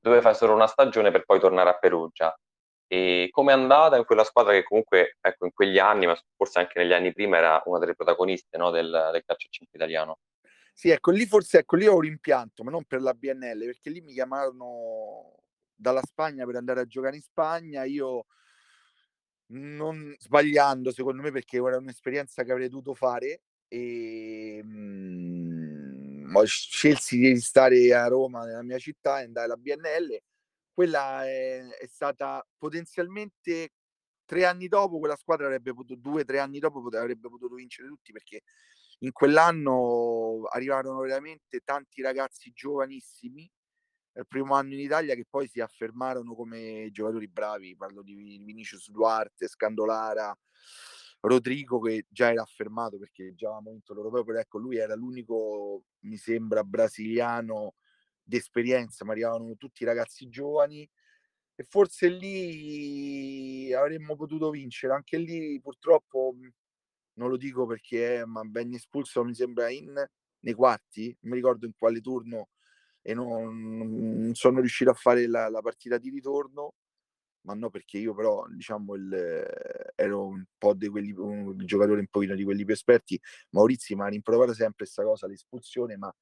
dove 0.04 0.20
fai 0.20 0.36
solo 0.36 0.54
una 0.54 0.68
stagione 0.68 1.12
per 1.12 1.24
poi 1.24 1.40
tornare 1.40 1.70
a 1.70 1.78
Perugia. 1.78 2.38
E 2.88 3.30
come 3.32 3.54
è 3.54 3.56
andata 3.56 3.96
in 3.96 4.04
quella 4.04 4.26
squadra 4.26 4.52
che 4.52 4.64
comunque, 4.64 5.18
ecco, 5.22 5.46
in 5.46 5.54
quegli 5.54 5.80
anni, 5.80 6.06
ma 6.06 6.16
forse 6.36 6.60
anche 6.60 6.78
negli 6.78 6.92
anni 6.92 7.14
prima, 7.14 7.38
era 7.38 7.62
una 7.66 7.80
delle 7.80 7.96
protagoniste 7.96 8.58
no, 8.58 8.70
del, 8.70 9.10
del 9.14 9.24
calcio 9.26 9.48
5 9.50 9.80
italiano? 9.80 10.20
Sì, 10.74 10.90
ecco, 10.90 11.12
lì 11.12 11.26
forse 11.26 11.60
ecco, 11.60 11.78
lì 11.78 11.88
ho 11.88 12.02
rimpianto, 12.02 12.64
ma 12.64 12.72
non 12.72 12.84
per 12.84 13.02
la 13.02 13.14
BNL, 13.14 13.64
perché 13.64 13.90
lì 13.90 14.02
mi 14.02 14.12
chiamarono 14.12 15.38
dalla 15.74 16.02
Spagna 16.04 16.46
per 16.46 16.58
andare 16.58 16.82
a 16.82 16.86
giocare 16.86 17.16
in 17.16 17.22
Spagna. 17.22 17.86
Io 17.86 18.26
non 19.54 20.14
sbagliando, 20.20 20.92
secondo 20.92 21.22
me, 21.22 21.32
perché 21.32 21.58
era 21.58 21.78
un'esperienza 21.78 22.44
che 22.44 22.52
avrei 22.52 22.68
dovuto 22.68 22.94
fare 22.94 23.44
e 23.70 24.62
mh, 24.64 25.43
mm, 26.42 26.46
scelsi 26.46 27.18
di 27.18 27.40
stare 27.40 27.94
a 27.94 28.08
Roma, 28.08 28.46
nella 28.46 28.64
mia 28.64 28.80
città, 28.80 29.22
e 29.22 29.26
andare 29.26 29.46
alla 29.46 29.58
BNL. 29.58 30.20
Quella 30.74 31.26
è, 31.26 31.68
è 31.68 31.88
stata 31.88 32.46
potenzialmente 32.58 33.72
tre 34.26 34.46
anni 34.46 34.68
dopo, 34.68 35.00
quella 35.00 35.16
squadra 35.16 35.46
avrebbe 35.46 35.74
potuto, 35.74 36.00
due 36.00 36.24
tre 36.24 36.40
anni 36.40 36.60
dopo, 36.60 36.80
avrebbe 36.98 37.30
potuto 37.30 37.56
vincere 37.56 37.88
tutti 37.88 38.12
perché 38.12 38.42
in 39.00 39.12
quell'anno 39.12 40.44
arrivarono 40.50 41.00
veramente 41.02 41.60
tanti 41.64 42.02
ragazzi 42.02 42.52
giovanissimi 42.54 43.50
il 44.16 44.28
primo 44.28 44.54
anno 44.54 44.74
in 44.74 44.80
Italia 44.80 45.16
che 45.16 45.26
poi 45.28 45.48
si 45.48 45.60
affermarono 45.60 46.36
come 46.36 46.90
giocatori 46.92 47.28
bravi, 47.28 47.76
parlo 47.76 48.04
di 48.04 48.14
Vinicius 48.14 48.90
Duarte, 48.92 49.48
Scandolara, 49.48 50.36
Rodrigo 51.26 51.80
che 51.80 52.06
già 52.10 52.32
era 52.32 52.42
affermato 52.42 52.98
perché 52.98 53.34
già 53.34 53.48
avevamo 53.48 53.72
vinto 53.72 53.94
l'Europeo, 53.94 54.24
però 54.24 54.40
ecco 54.40 54.58
lui 54.58 54.78
era 54.78 54.94
l'unico, 54.96 55.84
mi 56.02 56.18
sembra, 56.18 56.64
brasiliano 56.64 57.76
d'esperienza, 58.22 59.06
ma 59.06 59.14
arrivavano 59.14 59.56
tutti 59.58 59.86
ragazzi 59.86 60.28
giovani 60.28 60.90
e 61.56 61.64
forse 61.64 62.10
lì 62.10 63.72
avremmo 63.74 64.16
potuto 64.16 64.50
vincere, 64.50 64.94
anche 64.94 65.18
lì 65.18 65.60
purtroppo 65.62 66.36
non 67.14 67.30
lo 67.30 67.38
dico 67.38 67.66
perché 67.66 68.24
ma 68.26 68.44
ben 68.44 68.74
espulso 68.74 69.24
mi 69.24 69.36
sembra 69.36 69.70
in 69.70 69.94
nei 70.40 70.54
quarti, 70.54 71.16
non 71.22 71.32
mi 71.32 71.38
ricordo 71.38 71.66
in 71.66 71.74
quale 71.78 72.02
turno 72.02 72.50
e 73.02 73.14
non, 73.14 73.78
non 74.20 74.34
sono 74.34 74.60
riuscito 74.60 74.90
a 74.90 74.94
fare 74.94 75.28
la, 75.28 75.50
la, 75.50 75.62
partita 75.62 75.98
di 75.98 76.10
ritorno, 76.10 76.76
ma 77.44 77.54
no 77.54 77.70
perché 77.70 77.98
io 77.98 78.14
però 78.14 78.46
diciamo 78.48 78.96
il, 78.96 79.14
ero 79.96 80.28
un 80.28 80.44
po' 80.58 80.74
di 80.74 80.88
quelli, 80.88 81.12
un 81.12 81.58
giocatore 81.66 82.00
un 82.00 82.08
pochino 82.08 82.36
di 82.36 82.44
quelli 82.44 82.66
più 82.66 82.74
esperti, 82.74 83.20
Maurizio 83.52 83.96
mi 83.96 84.04
ha 84.04 84.08
rimproverato 84.08 84.54
sempre 84.54 84.86
questa 84.86 85.04
cosa, 85.04 85.28
l'espulsione, 85.28 85.98
ma 85.98 86.14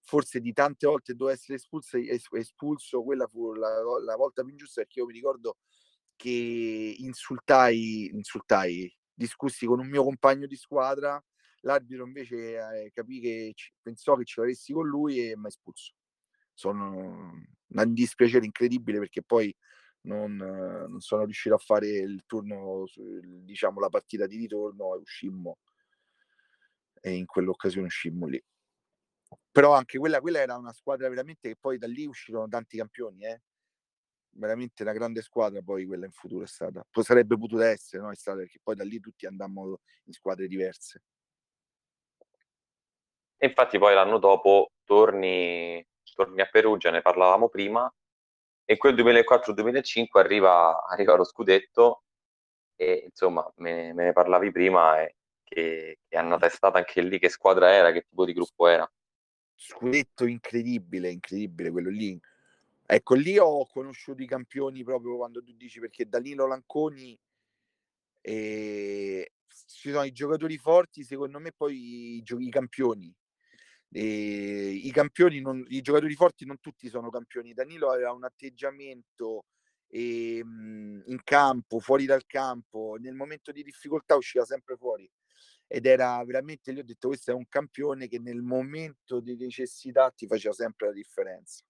forse 0.00 0.40
di 0.40 0.52
tante 0.52 0.86
volte 0.86 1.14
doveva 1.14 1.36
essere 1.36 1.56
espulso, 1.58 1.98
espulso 2.32 3.02
quella 3.02 3.26
fu 3.26 3.52
la, 3.54 3.80
la 4.04 4.16
volta 4.16 4.42
più 4.42 4.52
ingiusta 4.52 4.82
perché 4.82 5.00
io 5.00 5.06
mi 5.06 5.12
ricordo 5.12 5.56
che 6.14 6.94
insultai, 6.98 8.10
insultai, 8.12 8.92
discussi 9.12 9.66
con 9.66 9.80
un 9.80 9.88
mio 9.88 10.04
compagno 10.04 10.46
di 10.46 10.56
squadra, 10.56 11.22
l'arbitro 11.60 12.06
invece 12.06 12.84
eh, 12.84 12.90
capì 12.92 13.20
che 13.20 13.52
ci, 13.54 13.72
pensò 13.82 14.16
che 14.16 14.24
ci 14.24 14.40
avessi 14.40 14.72
con 14.72 14.86
lui 14.86 15.30
e 15.30 15.36
mi 15.36 15.44
ha 15.46 15.48
espulso. 15.48 15.94
Sono 16.54 17.32
un 17.68 17.92
dispiacere 17.92 18.46
incredibile 18.46 18.98
perché 18.98 19.22
poi 19.22 19.54
non, 20.06 20.36
non, 20.36 21.00
sono 21.00 21.24
riuscito 21.24 21.54
a 21.54 21.58
fare 21.58 21.88
il 21.88 22.24
turno, 22.26 22.84
diciamo 22.94 23.80
la 23.80 23.88
partita 23.88 24.26
di 24.26 24.36
ritorno 24.36 24.94
e 24.94 24.98
uscimmo 24.98 25.58
e 27.00 27.14
in 27.14 27.26
quell'occasione 27.26 27.86
uscimmo 27.86 28.26
lì. 28.26 28.42
Però 29.50 29.74
anche 29.74 29.98
quella, 29.98 30.20
quella 30.20 30.38
era 30.38 30.56
una 30.56 30.72
squadra 30.72 31.08
veramente 31.08 31.48
che 31.48 31.56
poi 31.56 31.78
da 31.78 31.86
lì 31.86 32.06
uscirono 32.06 32.48
tanti 32.48 32.76
campioni, 32.76 33.24
eh? 33.24 33.42
veramente 34.30 34.82
una 34.82 34.92
grande 34.92 35.22
squadra 35.22 35.62
poi 35.62 35.86
quella 35.86 36.06
in 36.06 36.12
futuro 36.12 36.44
è 36.44 36.46
stata. 36.46 36.86
Poi 36.90 37.04
sarebbe 37.04 37.36
potuta 37.36 37.68
essere, 37.68 38.02
no? 38.02 38.10
È 38.10 38.16
stata 38.16 38.38
perché 38.38 38.58
poi 38.62 38.74
da 38.74 38.84
lì 38.84 39.00
tutti 39.00 39.26
andammo 39.26 39.80
in 40.04 40.12
squadre 40.12 40.46
diverse. 40.46 41.02
E 43.38 43.46
infatti 43.46 43.78
poi 43.78 43.94
l'anno 43.94 44.18
dopo 44.18 44.72
torni 44.84 45.84
torni 46.14 46.40
a 46.40 46.46
Perugia, 46.46 46.90
ne 46.90 47.02
parlavamo 47.02 47.48
prima, 47.48 47.92
e 48.68 48.76
quel 48.76 48.96
2004-2005 48.96 50.18
arriva, 50.18 50.84
arriva 50.84 51.14
lo 51.14 51.22
scudetto 51.24 52.02
e 52.74 53.04
insomma 53.08 53.50
me, 53.58 53.92
me 53.94 54.06
ne 54.06 54.12
parlavi 54.12 54.50
prima 54.50 55.00
e 55.00 55.14
che, 55.44 56.00
che 56.06 56.16
hanno 56.16 56.36
testato 56.36 56.76
anche 56.76 57.00
lì 57.00 57.20
che 57.20 57.28
squadra 57.28 57.70
era, 57.72 57.92
che 57.92 58.02
tipo 58.02 58.24
di 58.24 58.32
gruppo 58.32 58.66
era. 58.66 58.90
Scudetto 59.54 60.26
incredibile, 60.26 61.10
incredibile 61.10 61.70
quello 61.70 61.90
lì. 61.90 62.20
Ecco, 62.84 63.14
lì 63.14 63.38
ho 63.38 63.66
conosciuto 63.66 64.20
i 64.22 64.26
campioni 64.26 64.82
proprio 64.82 65.16
quando 65.16 65.42
tu 65.42 65.52
dici 65.52 65.78
perché 65.78 66.08
Danilo 66.08 66.46
Lanconi 66.46 67.18
e 68.20 69.32
ci 69.68 69.90
sono 69.92 70.02
i 70.02 70.12
giocatori 70.12 70.58
forti, 70.58 71.04
secondo 71.04 71.38
me 71.38 71.52
poi 71.52 72.16
i, 72.16 72.24
i 72.26 72.50
campioni 72.50 73.14
i 74.00 74.90
campioni, 74.92 75.40
non, 75.40 75.64
i 75.68 75.80
giocatori 75.80 76.14
forti 76.14 76.44
non 76.44 76.60
tutti 76.60 76.88
sono 76.88 77.10
campioni. 77.10 77.54
Danilo 77.54 77.90
aveva 77.90 78.12
un 78.12 78.24
atteggiamento 78.24 79.46
e, 79.88 80.38
ehm, 80.38 81.02
in 81.06 81.20
campo, 81.24 81.78
fuori 81.80 82.06
dal 82.06 82.26
campo, 82.26 82.96
nel 82.98 83.14
momento 83.14 83.52
di 83.52 83.62
difficoltà 83.62 84.16
usciva 84.16 84.44
sempre 84.44 84.76
fuori 84.76 85.08
ed 85.68 85.86
era 85.86 86.22
veramente, 86.24 86.72
gli 86.72 86.78
ho 86.78 86.84
detto, 86.84 87.08
questo 87.08 87.32
è 87.32 87.34
un 87.34 87.48
campione 87.48 88.06
che 88.08 88.18
nel 88.20 88.42
momento 88.42 89.20
di 89.20 89.36
necessità 89.36 90.10
ti 90.10 90.26
faceva 90.26 90.54
sempre 90.54 90.88
la 90.88 90.92
differenza. 90.92 91.64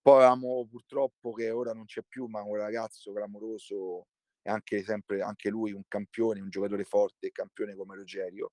Poi 0.00 0.16
avevamo 0.16 0.66
purtroppo 0.68 1.32
che 1.32 1.50
ora 1.50 1.72
non 1.72 1.84
c'è 1.86 2.02
più, 2.06 2.26
ma 2.26 2.42
un 2.42 2.56
ragazzo 2.56 3.12
clamoroso 3.12 4.06
e 4.42 4.50
anche 4.50 4.82
sempre 4.82 5.22
anche 5.22 5.48
lui 5.50 5.72
un 5.72 5.82
campione, 5.88 6.40
un 6.40 6.50
giocatore 6.50 6.84
forte, 6.84 7.30
campione 7.32 7.74
come 7.74 7.96
Rogerio 7.96 8.52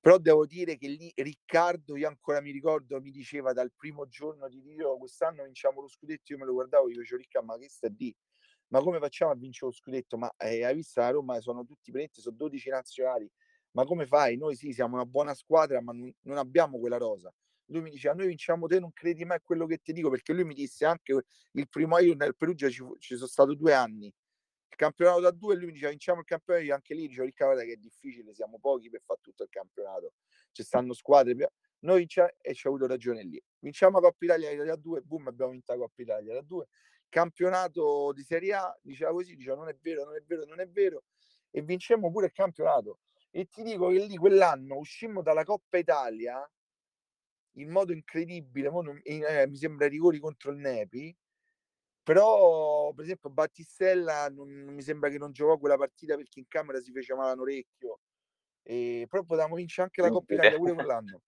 però 0.00 0.18
devo 0.18 0.46
dire 0.46 0.76
che 0.76 0.88
lì 0.88 1.12
Riccardo, 1.14 1.96
io 1.96 2.08
ancora 2.08 2.40
mi 2.40 2.50
ricordo, 2.50 3.00
mi 3.00 3.10
diceva 3.10 3.52
dal 3.52 3.72
primo 3.76 4.06
giorno 4.08 4.48
di 4.48 4.62
Dio, 4.62 4.96
quest'anno 4.98 5.44
vinciamo 5.44 5.80
lo 5.80 5.88
scudetto, 5.88 6.32
io 6.32 6.38
me 6.38 6.44
lo 6.46 6.52
guardavo, 6.52 6.88
io 6.88 7.00
dicevo 7.00 7.20
Riccardo, 7.20 7.46
ma 7.52 7.58
che 7.58 7.68
sta 7.68 7.88
di? 7.88 8.14
Ma 8.68 8.80
come 8.80 8.98
facciamo 8.98 9.32
a 9.32 9.34
vincere 9.34 9.70
lo 9.70 9.76
scudetto? 9.76 10.16
Ma 10.18 10.30
eh, 10.36 10.64
hai 10.64 10.74
visto 10.74 11.00
la 11.00 11.10
Roma, 11.10 11.40
sono 11.40 11.64
tutti 11.64 11.90
presenti, 11.90 12.20
sono 12.20 12.36
12 12.36 12.68
nazionali, 12.68 13.30
ma 13.72 13.84
come 13.84 14.06
fai? 14.06 14.36
Noi 14.36 14.56
sì, 14.56 14.72
siamo 14.72 14.94
una 14.94 15.06
buona 15.06 15.34
squadra, 15.34 15.80
ma 15.80 15.92
non, 15.92 16.12
non 16.22 16.36
abbiamo 16.38 16.78
quella 16.78 16.96
rosa. 16.98 17.32
Lui 17.66 17.82
mi 17.82 17.90
diceva, 17.90 18.14
noi 18.14 18.28
vinciamo 18.28 18.66
te, 18.66 18.78
non 18.80 18.92
credi 18.92 19.24
mai 19.24 19.36
a 19.38 19.40
quello 19.42 19.66
che 19.66 19.78
ti 19.78 19.92
dico, 19.92 20.10
perché 20.10 20.32
lui 20.32 20.44
mi 20.44 20.54
disse 20.54 20.84
anche 20.86 21.12
il 21.52 21.68
primo 21.68 21.96
anno, 21.96 22.14
nel 22.14 22.36
Perugia 22.36 22.68
ci, 22.70 22.82
ci 22.98 23.14
sono 23.16 23.28
stato 23.28 23.54
due 23.54 23.74
anni, 23.74 24.12
campionato 24.78 25.20
da 25.20 25.32
due, 25.32 25.56
lui 25.56 25.66
mi 25.66 25.72
diceva 25.72 25.90
vinciamo 25.90 26.20
il 26.20 26.24
campionato, 26.24 26.64
io 26.64 26.74
anche 26.74 26.94
lì 26.94 27.08
dicevo 27.08 27.26
Riccardo 27.26 27.60
che 27.62 27.72
è 27.72 27.76
difficile, 27.76 28.32
siamo 28.32 28.60
pochi 28.60 28.88
per 28.88 29.02
fare 29.04 29.18
tutto 29.20 29.42
il 29.42 29.48
campionato, 29.48 30.12
ci 30.52 30.62
stanno 30.62 30.92
squadre, 30.92 31.52
noi 31.80 31.98
vinciamo 31.98 32.28
e 32.40 32.54
ci 32.54 32.66
ha 32.66 32.70
avuto 32.70 32.86
ragione 32.86 33.24
lì, 33.24 33.42
vinciamo 33.58 33.98
la 33.98 34.08
Coppa 34.08 34.24
Italia 34.24 34.64
da 34.64 34.76
due, 34.76 35.00
boom, 35.00 35.26
abbiamo 35.26 35.50
vinto 35.50 35.72
la 35.72 35.78
Coppa 35.78 36.00
Italia 36.00 36.32
da 36.32 36.42
due, 36.42 36.68
campionato 37.08 38.12
di 38.12 38.22
Serie 38.22 38.54
A, 38.54 38.78
diceva 38.80 39.10
così, 39.10 39.34
diceva 39.34 39.56
non 39.56 39.68
è 39.68 39.76
vero, 39.80 40.04
non 40.04 40.14
è 40.14 40.22
vero, 40.24 40.44
non 40.44 40.60
è 40.60 40.68
vero, 40.68 41.02
e 41.50 41.60
vincemmo 41.60 42.10
pure 42.12 42.26
il 42.26 42.32
campionato. 42.32 43.00
E 43.30 43.46
ti 43.46 43.62
dico 43.64 43.88
che 43.88 43.98
lì 44.06 44.16
quell'anno 44.16 44.76
uscimmo 44.76 45.22
dalla 45.22 45.42
Coppa 45.42 45.76
Italia 45.76 46.48
in 47.54 47.70
modo 47.70 47.92
incredibile, 47.92 48.70
eh, 49.02 49.46
mi 49.48 49.56
sembra 49.56 49.88
rigori 49.88 50.20
contro 50.20 50.52
il 50.52 50.58
Nepi, 50.58 51.14
però, 52.08 52.90
per 52.94 53.04
esempio, 53.04 53.28
Battistella 53.28 54.30
non, 54.30 54.48
non 54.64 54.72
mi 54.72 54.80
sembra 54.80 55.10
che 55.10 55.18
non 55.18 55.30
giocò 55.30 55.58
quella 55.58 55.76
partita 55.76 56.16
perché 56.16 56.38
in 56.38 56.46
camera 56.48 56.80
si 56.80 56.90
fece 56.90 57.12
male 57.14 57.34
un 57.34 57.40
orecchio. 57.40 58.00
E, 58.62 59.06
però 59.10 59.24
potevamo 59.24 59.56
vincere 59.56 59.82
anche 59.82 60.00
la 60.00 60.08
Coppa 60.08 60.32
Italia 60.32 60.56
pure 60.56 60.72
quell'anno. 60.72 61.20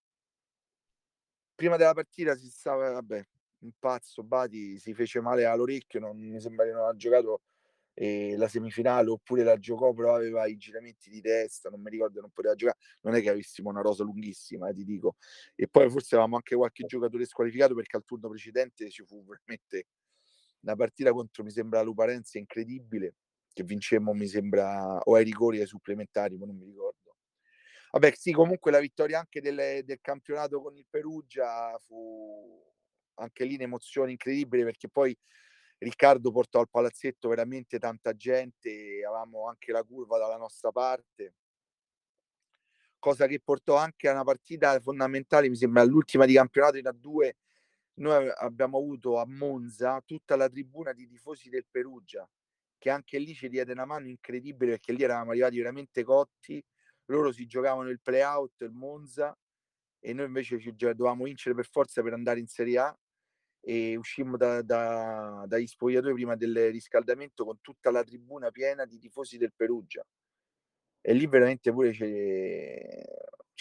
Prima 1.53 1.77
della 1.77 1.93
partita 1.93 2.35
si 2.35 2.49
stava, 2.49 2.93
vabbè, 2.93 3.23
un 3.59 3.71
pazzo, 3.77 4.23
Bati 4.23 4.79
si 4.79 4.95
fece 4.95 5.21
male 5.21 5.45
all'orecchio, 5.45 5.99
non 5.99 6.17
mi 6.17 6.39
sembra 6.39 6.65
che 6.65 6.71
non 6.71 6.87
ha 6.87 6.95
giocato 6.95 7.41
eh, 7.93 8.35
la 8.35 8.47
semifinale 8.47 9.11
oppure 9.11 9.43
la 9.43 9.59
giocò, 9.59 9.93
però 9.93 10.15
aveva 10.15 10.47
i 10.47 10.57
giramenti 10.57 11.11
di 11.11 11.21
testa, 11.21 11.69
non 11.69 11.79
mi 11.79 11.91
ricordo, 11.91 12.21
non 12.21 12.31
poteva 12.31 12.55
giocare. 12.55 12.79
Non 13.01 13.13
è 13.13 13.21
che 13.21 13.29
avessimo 13.29 13.69
una 13.69 13.81
rosa 13.81 14.03
lunghissima, 14.03 14.67
eh, 14.67 14.73
ti 14.73 14.83
dico. 14.83 15.17
E 15.53 15.67
poi 15.67 15.91
forse 15.91 16.15
avevamo 16.15 16.37
anche 16.37 16.55
qualche 16.55 16.85
giocatore 16.85 17.25
squalificato 17.25 17.75
perché 17.75 17.97
al 17.97 18.03
turno 18.03 18.29
precedente 18.29 18.89
ci 18.89 19.05
fu 19.05 19.23
veramente 19.23 19.85
una 20.61 20.75
partita 20.75 21.11
contro, 21.11 21.43
mi 21.43 21.51
sembra, 21.51 21.81
Luparenza 21.81 22.37
incredibile, 22.37 23.15
che 23.53 23.63
vincemmo, 23.63 24.13
mi 24.13 24.27
sembra, 24.27 24.99
o 24.99 25.15
ai 25.15 25.23
rigori 25.23 25.59
ai 25.59 25.67
supplementari, 25.67 26.37
ma 26.37 26.45
non 26.45 26.57
mi 26.57 26.65
ricordo. 26.65 27.17
Vabbè, 27.91 28.13
sì, 28.15 28.31
comunque 28.31 28.71
la 28.71 28.79
vittoria 28.79 29.19
anche 29.19 29.41
del, 29.41 29.83
del 29.83 29.99
campionato 30.01 30.61
con 30.61 30.77
il 30.77 30.85
Perugia 30.89 31.77
fu 31.85 32.63
anche 33.15 33.43
lì 33.43 33.55
un'emozione 33.55 34.11
incredibile 34.11 34.63
perché 34.63 34.87
poi 34.89 35.15
Riccardo 35.77 36.31
portò 36.31 36.59
al 36.59 36.69
palazzetto 36.69 37.27
veramente 37.27 37.79
tanta 37.79 38.13
gente, 38.15 39.03
avevamo 39.03 39.47
anche 39.47 39.71
la 39.71 39.83
curva 39.83 40.19
dalla 40.19 40.37
nostra 40.37 40.71
parte, 40.71 41.33
cosa 42.99 43.25
che 43.25 43.41
portò 43.43 43.75
anche 43.75 44.07
a 44.07 44.11
una 44.11 44.23
partita 44.23 44.79
fondamentale, 44.79 45.49
mi 45.49 45.55
sembra, 45.55 45.81
all'ultima 45.81 46.25
di 46.25 46.35
campionato 46.35 46.77
in 46.77 46.85
A2 46.85 47.31
noi 47.95 48.29
abbiamo 48.35 48.77
avuto 48.77 49.17
a 49.17 49.25
Monza 49.27 50.01
tutta 50.05 50.35
la 50.35 50.49
tribuna 50.49 50.93
di 50.93 51.07
tifosi 51.07 51.49
del 51.49 51.65
Perugia, 51.69 52.27
che 52.77 52.89
anche 52.89 53.19
lì 53.19 53.33
ci 53.33 53.49
diede 53.49 53.73
una 53.73 53.85
mano 53.85 54.07
incredibile 54.07 54.71
perché 54.71 54.93
lì 54.93 55.03
eravamo 55.03 55.31
arrivati 55.31 55.57
veramente 55.57 56.03
cotti, 56.03 56.63
loro 57.05 57.31
si 57.31 57.45
giocavano 57.45 57.89
il 57.89 58.01
play-out, 58.01 58.61
il 58.61 58.71
Monza, 58.71 59.37
e 59.99 60.13
noi 60.13 60.25
invece 60.25 60.59
ci 60.59 60.73
dovevamo 60.75 61.25
vincere 61.25 61.53
per 61.55 61.67
forza 61.67 62.01
per 62.01 62.13
andare 62.13 62.39
in 62.39 62.47
Serie 62.47 62.77
A 62.79 62.99
e 63.63 63.95
uscimmo 63.95 64.37
da, 64.37 64.63
da, 64.63 65.45
dagli 65.47 65.67
spogliatoi 65.67 66.13
prima 66.13 66.35
del 66.35 66.71
riscaldamento 66.71 67.45
con 67.45 67.59
tutta 67.61 67.91
la 67.91 68.03
tribuna 68.03 68.49
piena 68.49 68.85
di 68.85 68.97
tifosi 68.97 69.37
del 69.37 69.53
Perugia. 69.55 70.03
E 71.01 71.13
lì 71.13 71.27
veramente 71.27 71.71
pure 71.71 71.93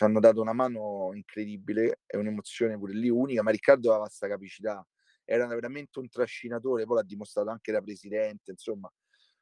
ci 0.00 0.04
hanno 0.06 0.18
dato 0.18 0.40
una 0.40 0.54
mano 0.54 1.10
incredibile 1.12 2.00
e 2.06 2.16
un'emozione 2.16 2.78
pure 2.78 2.94
lì 2.94 3.10
unica, 3.10 3.42
ma 3.42 3.50
Riccardo 3.50 3.90
aveva 3.90 4.04
questa 4.06 4.28
capacità, 4.28 4.86
era 5.26 5.46
veramente 5.46 5.98
un 5.98 6.08
trascinatore, 6.08 6.86
poi 6.86 6.96
l'ha 6.96 7.02
dimostrato 7.02 7.50
anche 7.50 7.70
da 7.70 7.82
presidente, 7.82 8.50
insomma, 8.52 8.90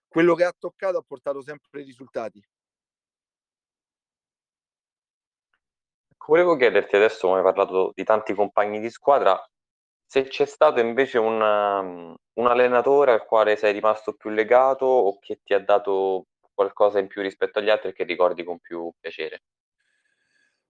quello 0.08 0.34
che 0.34 0.42
ha 0.42 0.52
toccato 0.58 0.98
ha 0.98 1.04
portato 1.06 1.42
sempre 1.42 1.84
risultati. 1.84 2.42
Volevo 6.26 6.56
chiederti 6.56 6.96
adesso, 6.96 7.28
come 7.28 7.38
hai 7.38 7.44
parlato 7.44 7.92
di 7.94 8.02
tanti 8.02 8.34
compagni 8.34 8.80
di 8.80 8.90
squadra, 8.90 9.40
se 10.04 10.24
c'è 10.24 10.44
stato 10.44 10.80
invece 10.80 11.18
un, 11.18 11.40
um, 11.40 12.16
un 12.32 12.46
allenatore 12.46 13.12
al 13.12 13.24
quale 13.24 13.56
sei 13.56 13.72
rimasto 13.72 14.14
più 14.14 14.30
legato 14.30 14.84
o 14.86 15.18
che 15.20 15.40
ti 15.42 15.54
ha 15.54 15.64
dato 15.64 16.26
qualcosa 16.52 16.98
in 16.98 17.06
più 17.06 17.22
rispetto 17.22 17.60
agli 17.60 17.70
altri 17.70 17.92
che 17.92 18.02
ricordi 18.02 18.42
con 18.42 18.58
più 18.58 18.92
piacere? 18.98 19.42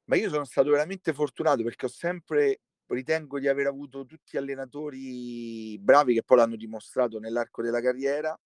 Ma 0.09 0.17
io 0.17 0.31
sono 0.31 0.45
stato 0.45 0.71
veramente 0.71 1.13
fortunato 1.13 1.63
perché 1.63 1.87
ho 1.87 1.91
sempre 1.91 2.61
ritengo 2.87 3.39
di 3.39 3.47
aver 3.47 3.67
avuto 3.67 4.07
tutti 4.07 4.39
allenatori 4.39 5.79
bravi 5.79 6.15
che 6.15 6.23
poi 6.23 6.39
l'hanno 6.39 6.57
dimostrato 6.57 7.19
nell'arco 7.19 7.63
della 7.63 7.83
carriera 7.83 8.39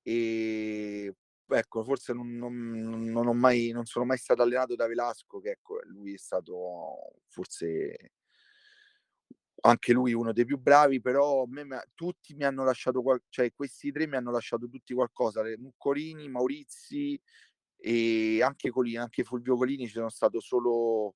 e 0.00 1.14
ecco, 1.48 1.84
forse 1.84 2.12
non, 2.12 2.34
non, 2.36 3.10
non, 3.10 3.36
mai, 3.36 3.70
non 3.70 3.84
sono 3.84 4.04
mai 4.04 4.16
stato 4.16 4.42
allenato 4.42 4.74
da 4.74 4.86
Velasco, 4.86 5.38
che 5.40 5.50
ecco, 5.50 5.80
lui 5.84 6.14
è 6.14 6.18
stato 6.18 7.20
forse 7.28 8.12
anche 9.62 9.92
lui 9.92 10.12
uno 10.12 10.32
dei 10.32 10.44
più 10.44 10.58
bravi, 10.58 11.00
però 11.00 11.44
me, 11.46 11.66
tutti 11.94 12.34
mi 12.34 12.44
hanno 12.44 12.64
lasciato, 12.64 13.02
qual- 13.02 13.22
cioè 13.28 13.52
questi 13.52 13.90
tre 13.92 14.06
mi 14.06 14.16
hanno 14.16 14.30
lasciato 14.30 14.68
tutti 14.68 14.94
qualcosa, 14.94 15.42
Muccorini, 15.58 16.28
Maurizi 16.28 17.20
e 17.86 18.42
anche 18.42 18.70
Colini, 18.70 18.96
anche 18.96 19.22
Fulvio 19.22 19.56
Colini 19.56 19.86
ci 19.86 19.92
sono 19.92 20.08
stato 20.08 20.40
solo, 20.40 21.14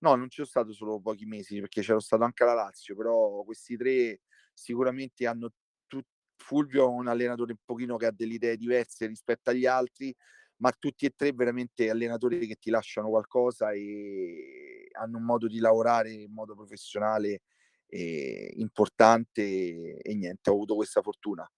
no 0.00 0.14
non 0.14 0.28
ci 0.28 0.36
sono 0.36 0.46
stato 0.46 0.72
solo 0.74 1.00
pochi 1.00 1.24
mesi 1.24 1.58
perché 1.60 1.80
c'ero 1.80 2.00
stato 2.00 2.22
anche 2.24 2.42
alla 2.42 2.52
Lazio, 2.54 2.94
però 2.96 3.42
questi 3.44 3.76
tre 3.78 4.20
sicuramente 4.52 5.26
hanno 5.26 5.50
tutti, 5.86 6.08
Fulvio 6.36 6.84
è 6.84 6.88
un 6.88 7.08
allenatore 7.08 7.52
un 7.52 7.58
pochino 7.64 7.96
che 7.96 8.06
ha 8.06 8.12
delle 8.12 8.34
idee 8.34 8.56
diverse 8.58 9.06
rispetto 9.06 9.50
agli 9.50 9.64
altri, 9.66 10.14
ma 10.58 10.70
tutti 10.72 11.06
e 11.06 11.14
tre 11.16 11.32
veramente 11.32 11.88
allenatori 11.88 12.46
che 12.46 12.56
ti 12.56 12.68
lasciano 12.70 13.08
qualcosa 13.08 13.70
e 13.72 14.88
hanno 14.98 15.16
un 15.18 15.24
modo 15.24 15.46
di 15.48 15.58
lavorare 15.60 16.12
in 16.12 16.32
modo 16.32 16.54
professionale 16.54 17.40
eh, 17.88 18.52
importante 18.56 19.98
e, 19.98 20.14
niente, 20.14 20.50
ho 20.50 20.54
avuto 20.54 20.74
questa 20.74 21.02
fortuna. 21.02 21.48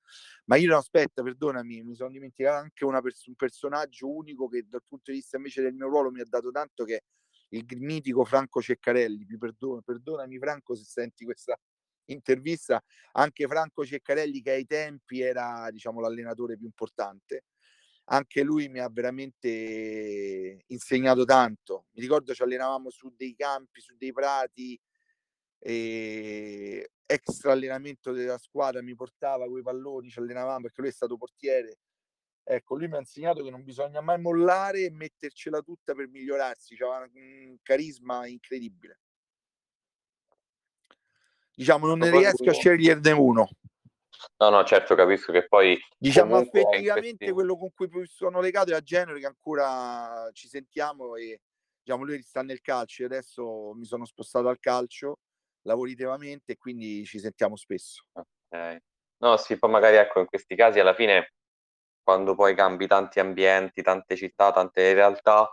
Ma 0.47 0.57
io 0.57 0.71
no, 0.71 0.77
aspetta, 0.77 1.23
perdonami, 1.23 1.83
mi 1.83 1.95
sono 1.95 2.11
dimenticato 2.11 2.57
anche 2.57 2.87
pers- 3.03 3.27
un 3.27 3.35
personaggio 3.35 4.11
unico 4.11 4.49
che 4.49 4.65
dal 4.67 4.83
punto 4.87 5.11
di 5.11 5.19
vista 5.19 5.37
invece 5.37 5.63
del 5.63 5.75
mio 5.75 5.89
ruolo 5.89 6.11
mi 6.11 6.21
ha 6.21 6.27
dato 6.29 6.51
tanto 6.51 6.85
che 6.85 7.03
il 7.51 7.67
mitico 7.79 8.25
Franco 8.25 8.61
Ceccarelli. 8.61 9.25
Mi 9.29 9.39
perdono, 9.39 9.83
perdonami 9.83 10.39
Franco 10.39 10.75
se 10.75 10.85
senti 10.85 11.25
questa 11.25 11.59
intervista, 12.07 12.83
anche 13.13 13.47
Franco 13.47 13.85
Ceccarelli 13.85 14.41
che 14.41 14.53
ai 14.53 14.67
tempi 14.67 15.21
era 15.21 15.69
diciamo 15.71 16.01
l'allenatore 16.01 16.57
più 16.57 16.65
importante 16.67 17.45
anche 18.11 18.43
lui 18.43 18.69
mi 18.69 18.79
ha 18.79 18.89
veramente 18.89 20.65
insegnato 20.67 21.25
tanto. 21.25 21.87
Mi 21.93 22.03
ricordo 22.03 22.35
ci 22.35 22.43
allenavamo 22.43 22.91
su 22.91 23.13
dei 23.15 23.35
campi, 23.35 23.81
su 23.81 23.95
dei 23.97 24.13
prati, 24.13 24.79
e 25.59 26.91
extra 27.05 27.53
allenamento 27.53 28.13
della 28.13 28.39
squadra 28.39 28.83
mi 28.83 28.95
portava 28.95 29.49
quei 29.49 29.63
palloni, 29.63 30.11
ci 30.11 30.19
allenavamo 30.19 30.61
perché 30.63 30.81
lui 30.81 30.91
è 30.91 30.93
stato 30.93 31.17
portiere. 31.17 31.79
Ecco, 32.45 32.77
lui 32.77 32.89
mi 32.89 32.97
ha 32.97 33.01
insegnato 33.01 33.43
che 33.43 33.51
non 33.51 33.63
bisogna 33.63 34.01
mai 34.01 34.21
mollare 34.21 34.85
e 34.85 34.91
mettercela 34.91 35.61
tutta 35.61 35.95
per 35.95 36.09
migliorarsi, 36.09 36.77
c'era 36.77 37.07
un 37.13 37.57
carisma 37.63 38.27
incredibile. 38.27 39.01
Diciamo, 41.55 41.87
non 41.87 41.99
ne 41.99 42.11
riesco 42.11 42.49
a 42.49 42.53
sceglierne 42.53 43.11
uno. 43.11 43.49
No, 44.39 44.49
no, 44.49 44.65
certo, 44.65 44.95
capisco 44.95 45.33
che 45.33 45.47
poi... 45.47 45.79
Diciamo, 45.99 46.37
affettivamente 46.37 47.17
questi... 47.17 47.33
quello 47.33 47.59
con 47.59 47.71
cui 47.75 48.07
sono 48.07 48.41
legato 48.41 48.71
è 48.71 48.75
a 48.75 48.81
Genere, 48.81 49.19
che 49.19 49.27
ancora 49.27 50.31
ci 50.33 50.49
sentiamo 50.49 51.17
e 51.17 51.41
diciamo, 51.83 52.05
lui 52.05 52.23
sta 52.23 52.43
nel 52.43 52.61
calcio, 52.61 53.03
e 53.03 53.07
adesso 53.07 53.73
mi 53.75 53.85
sono 53.85 54.05
spostato 54.05 54.49
al 54.49 54.59
calcio 54.59 55.19
lavorativamente 55.63 56.53
e 56.53 56.57
quindi 56.57 57.05
ci 57.05 57.19
sentiamo 57.19 57.57
spesso. 57.57 58.05
Okay. 58.13 58.79
No, 59.21 59.37
sì, 59.37 59.59
poi 59.59 59.71
magari 59.71 59.97
ecco 59.97 60.21
in 60.21 60.27
questi 60.27 60.55
casi 60.55 60.79
alla 60.81 60.95
fine 60.95 61.33
quando 62.03 62.35
poi 62.35 62.55
cambi 62.55 62.87
tanti 62.87 63.21
ambienti, 63.21 63.83
tante 63.83 64.17
città, 64.17 64.53
tante 64.53 64.93
realtà, 64.95 65.53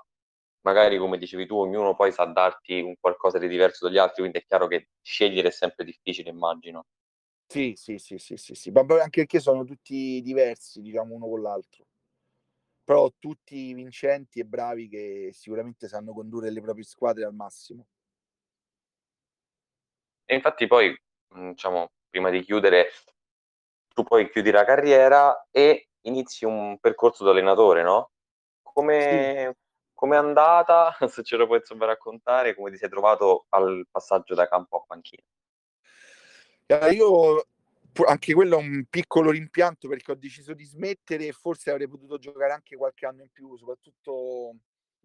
magari 0.62 0.98
come 0.98 1.18
dicevi 1.18 1.46
tu, 1.48 1.58
ognuno 1.58 1.96
poi 1.96 2.12
sa 2.14 2.26
darti 2.26 2.80
un 2.82 2.96
qualcosa 3.00 3.38
di 3.40 3.48
diverso 3.48 3.88
dagli 3.88 3.98
altri, 3.98 4.22
quindi 4.22 4.40
è 4.40 4.44
chiaro 4.46 4.68
che 4.68 4.90
scegliere 5.02 5.50
è 5.50 5.52
sempre 5.52 5.84
difficile, 5.86 6.30
immagino. 6.30 6.86
Sì, 7.48 7.74
sì, 7.76 7.98
sì, 7.98 8.18
sì, 8.18 8.38
sì, 8.38 8.54
sì. 8.56 8.72
anche 8.72 9.22
perché 9.22 9.40
sono 9.40 9.64
tutti 9.64 10.22
diversi, 10.22 10.82
diciamo, 10.82 11.14
uno 11.16 11.28
con 11.28 11.42
l'altro. 11.42 11.86
Però 12.84 13.12
tutti 13.20 13.74
vincenti 13.76 14.40
e 14.40 14.46
bravi 14.46 14.88
che 14.90 15.30
sicuramente 15.34 15.88
sanno 15.88 16.14
condurre 16.14 16.50
le 16.52 16.62
proprie 16.62 16.84
squadre 16.84 17.24
al 17.26 17.34
massimo. 17.36 17.86
E 20.26 20.36
infatti 20.36 20.68
poi, 20.68 20.96
mhmm, 21.30 21.50
diciamo, 21.52 21.92
prima 22.10 22.30
di 22.30 22.42
chiudere, 22.44 22.90
tu 23.94 24.04
poi 24.04 24.30
chiudi 24.30 24.52
la 24.52 24.66
carriera 24.66 25.48
e 25.52 25.90
inizi 26.02 26.46
un 26.46 26.78
percorso 26.80 27.24
da 27.24 27.32
allenatore, 27.32 27.84
no, 27.84 28.12
Sì. 28.62 28.72
come 28.74 29.58
com'è 29.94 30.18
andata? 30.18 30.96
Se 31.10 31.24
ce 31.24 31.38
lo 31.38 31.46
puoi 31.46 31.60
insomma 31.60 31.86
raccontare, 31.86 32.56
come 32.56 32.72
ti 32.72 32.78
sei 32.78 32.90
trovato 32.90 33.46
al 33.50 33.88
passaggio 33.90 34.34
da 34.36 34.48
campo 34.48 34.78
a 34.78 34.84
panchina? 34.86 35.24
io 36.92 37.48
anche 38.08 38.34
quello 38.34 38.58
è 38.58 38.62
un 38.62 38.86
piccolo 38.90 39.32
rimpianto 39.32 39.88
perché 39.88 40.12
ho 40.12 40.16
deciso 40.16 40.54
di 40.54 40.66
smettere 40.66 41.28
e 41.28 41.32
forse 41.32 41.72
avrei 41.72 41.88
potuto 41.88 42.18
giocare 42.18 42.52
anche 42.52 42.76
qualche 42.76 43.06
anno 43.06 43.22
in 43.22 43.30
più, 43.32 43.56
soprattutto 43.56 44.56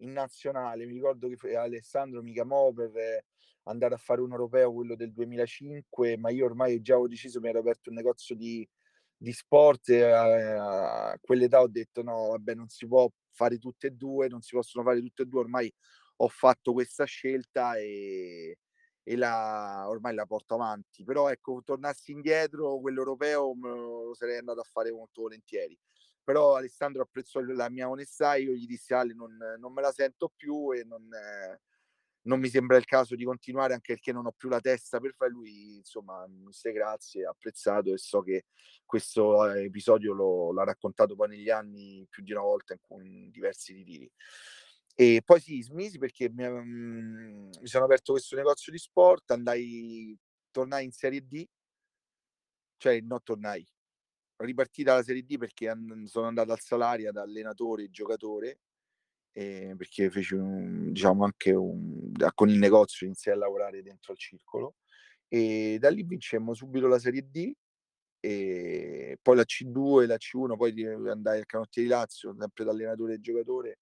in 0.01 0.13
nazionale. 0.13 0.85
Mi 0.85 0.93
ricordo 0.93 1.27
che 1.29 1.55
Alessandro 1.55 2.21
mi 2.21 2.33
chiamò 2.33 2.71
per 2.71 3.25
andare 3.63 3.93
a 3.95 3.97
fare 3.97 4.21
un 4.21 4.31
europeo, 4.31 4.73
quello 4.73 4.95
del 4.95 5.11
2005, 5.11 6.17
ma 6.17 6.29
io 6.29 6.45
ormai 6.45 6.81
già 6.81 6.93
avevo 6.93 7.07
deciso, 7.07 7.39
mi 7.39 7.49
ero 7.49 7.59
aperto 7.59 7.89
un 7.89 7.95
negozio 7.95 8.35
di, 8.35 8.67
di 9.15 9.31
sport 9.33 9.89
e 9.89 10.03
a, 10.03 11.11
a 11.11 11.19
quell'età 11.21 11.61
ho 11.61 11.67
detto 11.67 12.01
no, 12.03 12.29
vabbè, 12.29 12.55
non 12.55 12.67
si 12.69 12.87
può 12.87 13.09
fare 13.29 13.57
tutte 13.59 13.87
e 13.87 13.91
due, 13.91 14.27
non 14.27 14.41
si 14.41 14.55
possono 14.55 14.83
fare 14.83 14.99
tutte 14.99 15.23
e 15.23 15.25
due, 15.25 15.41
ormai 15.41 15.73
ho 16.17 16.27
fatto 16.27 16.73
questa 16.73 17.05
scelta 17.05 17.75
e, 17.77 18.57
e 19.03 19.15
la, 19.15 19.85
ormai 19.87 20.13
la 20.15 20.25
porto 20.25 20.55
avanti. 20.55 21.03
Però 21.03 21.29
ecco, 21.29 21.61
tornassi 21.63 22.11
indietro, 22.11 22.79
quell'europeo 22.79 23.55
lo 23.61 24.13
sarei 24.15 24.37
andato 24.37 24.59
a 24.59 24.63
fare 24.69 24.91
molto 24.91 25.21
volentieri. 25.23 25.77
Però 26.23 26.55
Alessandro 26.55 27.01
apprezzò 27.01 27.39
la 27.41 27.69
mia 27.69 27.89
onestà, 27.89 28.35
io 28.35 28.53
gli 28.53 28.67
dissi 28.67 28.93
Ale 28.93 29.13
non, 29.13 29.35
non 29.59 29.73
me 29.73 29.81
la 29.81 29.91
sento 29.91 30.31
più 30.35 30.71
e 30.71 30.83
non, 30.83 31.01
eh, 31.13 31.59
non 32.23 32.39
mi 32.39 32.49
sembra 32.49 32.77
il 32.77 32.85
caso 32.85 33.15
di 33.15 33.23
continuare 33.23 33.73
anche 33.73 33.93
perché 33.93 34.11
non 34.11 34.25
ho 34.27 34.31
più 34.31 34.49
la 34.49 34.59
testa 34.59 34.99
per 34.99 35.13
fare 35.15 35.31
lui 35.31 35.77
insomma 35.77 36.23
disse 36.27 36.71
grazie 36.71 37.25
apprezzato 37.25 37.91
e 37.91 37.97
so 37.97 38.21
che 38.21 38.45
questo 38.85 39.51
eh, 39.51 39.63
episodio 39.63 40.13
lo, 40.13 40.53
l'ha 40.53 40.63
raccontato 40.63 41.15
poi 41.15 41.29
negli 41.29 41.49
anni 41.49 42.05
più 42.09 42.23
di 42.23 42.31
una 42.31 42.41
volta 42.41 42.73
in, 42.73 43.05
in 43.05 43.29
diversi 43.31 43.73
ritiri. 43.73 44.11
E 44.93 45.21
poi 45.25 45.39
sì 45.39 45.61
smisi 45.61 45.97
perché 45.97 46.29
mi, 46.29 46.45
um, 46.45 47.49
mi 47.59 47.67
sono 47.67 47.85
aperto 47.85 48.11
questo 48.11 48.35
negozio 48.35 48.71
di 48.71 48.77
sport 48.77 49.31
andai 49.31 50.15
tornai 50.51 50.83
in 50.83 50.91
serie 50.91 51.25
D 51.25 51.47
cioè 52.77 52.99
non 52.99 53.23
tornai 53.23 53.65
ripartita 54.43 54.95
la 54.95 55.03
serie 55.03 55.23
D 55.23 55.37
perché 55.37 55.73
sono 56.05 56.27
andato 56.27 56.51
al 56.51 56.59
salario 56.59 57.11
da 57.11 57.21
allenatore 57.21 57.83
e 57.83 57.89
giocatore 57.89 58.59
eh, 59.33 59.73
perché 59.77 60.09
feci 60.09 60.35
un, 60.35 60.91
diciamo 60.91 61.23
anche 61.23 61.53
un, 61.53 62.11
con 62.33 62.49
il 62.49 62.57
negozio 62.57 63.05
iniziai 63.05 63.35
a 63.35 63.39
lavorare 63.39 63.81
dentro 63.81 64.11
al 64.11 64.17
circolo 64.17 64.75
e 65.27 65.77
da 65.79 65.89
lì 65.89 66.03
vincemmo 66.03 66.53
subito 66.53 66.87
la 66.87 66.99
Serie 66.99 67.25
D 67.29 67.51
e 68.19 69.17
poi 69.21 69.35
la 69.35 69.43
C2 69.43 70.03
e 70.03 70.05
la 70.05 70.17
C1 70.17 70.55
poi 70.57 70.85
andai 71.09 71.39
al 71.39 71.45
Canottieri 71.45 71.87
Lazio 71.87 72.35
sempre 72.37 72.65
da 72.65 72.71
allenatore 72.71 73.13
e 73.15 73.19
giocatore 73.21 73.79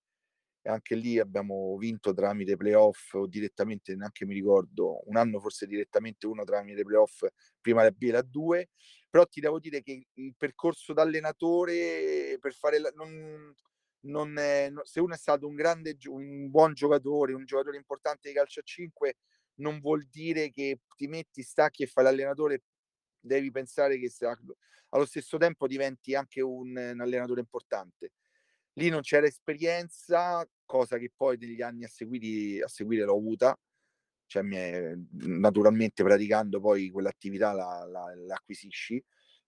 e 0.61 0.69
anche 0.69 0.95
lì 0.95 1.19
abbiamo 1.19 1.75
vinto 1.77 2.13
tramite 2.13 2.55
playoff 2.55 3.13
o 3.13 3.27
direttamente 3.27 3.95
neanche 3.95 4.25
mi 4.25 4.33
ricordo 4.33 5.01
un 5.09 5.17
anno 5.17 5.39
forse 5.39 5.65
direttamente 5.65 6.27
uno 6.27 6.43
tramite 6.43 6.83
playoff 6.83 7.25
prima 7.59 7.83
la 7.83 7.91
B 7.91 8.03
e 8.03 8.11
la 8.11 8.21
2 8.21 8.69
però 9.09 9.25
ti 9.25 9.39
devo 9.39 9.59
dire 9.59 9.81
che 9.81 10.07
il 10.13 10.35
percorso 10.37 10.93
da 10.93 11.01
allenatore 11.01 12.37
per 12.39 12.53
fare 12.53 12.79
la, 12.79 12.91
non, 12.95 13.53
non 14.01 14.37
è, 14.37 14.71
se 14.83 14.99
uno 14.99 15.13
è 15.13 15.17
stato 15.17 15.47
un 15.47 15.55
grande, 15.55 15.97
un 16.05 16.49
buon 16.49 16.73
giocatore, 16.73 17.33
un 17.33 17.45
giocatore 17.45 17.77
importante 17.77 18.29
di 18.29 18.35
calcio 18.35 18.59
a 18.59 18.63
5, 18.63 19.17
non 19.55 19.79
vuol 19.79 20.05
dire 20.05 20.51
che 20.51 20.79
ti 20.95 21.07
metti, 21.07 21.41
stacchi 21.41 21.83
e 21.83 21.87
fai 21.87 22.03
l'allenatore 22.03 22.63
devi 23.19 23.51
pensare 23.51 23.97
che 23.97 24.11
allo 24.89 25.05
stesso 25.05 25.37
tempo 25.37 25.67
diventi 25.67 26.15
anche 26.15 26.41
un, 26.41 26.75
un 26.75 27.01
allenatore 27.01 27.41
importante. 27.41 28.13
Lì 28.73 28.89
non 28.89 29.01
c'era 29.01 29.25
esperienza, 29.25 30.47
cosa 30.65 30.97
che 30.97 31.11
poi 31.15 31.37
negli 31.37 31.61
anni 31.61 31.83
a, 31.83 31.89
seguiti, 31.89 32.61
a 32.61 32.67
seguire 32.67 33.03
l'ho 33.03 33.17
avuta, 33.17 33.57
cioè 34.29 34.43
è, 34.43 34.93
naturalmente 35.25 36.03
praticando 36.03 36.59
poi 36.59 36.89
quell'attività 36.91 37.51
la, 37.51 37.83
la, 37.89 38.13
la 38.15 38.41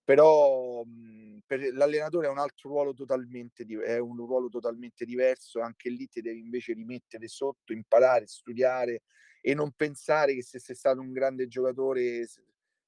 però 0.03 0.83
mh, 0.83 1.41
per 1.45 1.71
l'allenatore 1.73 2.27
è 2.27 2.29
un 2.29 2.39
altro 2.39 2.69
ruolo 2.69 2.93
totalmente, 2.93 3.63
è 3.83 3.99
un 3.99 4.15
ruolo 4.17 4.49
totalmente 4.49 5.05
diverso, 5.05 5.61
anche 5.61 5.89
lì 5.89 6.07
ti 6.07 6.21
devi 6.21 6.39
invece 6.39 6.73
rimettere 6.73 7.27
sotto, 7.27 7.73
imparare, 7.73 8.25
studiare 8.25 9.03
e 9.41 9.53
non 9.53 9.71
pensare 9.71 10.33
che 10.33 10.41
se 10.43 10.59
sei 10.59 10.75
stato 10.75 10.99
un 10.99 11.11
grande 11.11 11.47
giocatore 11.47 12.27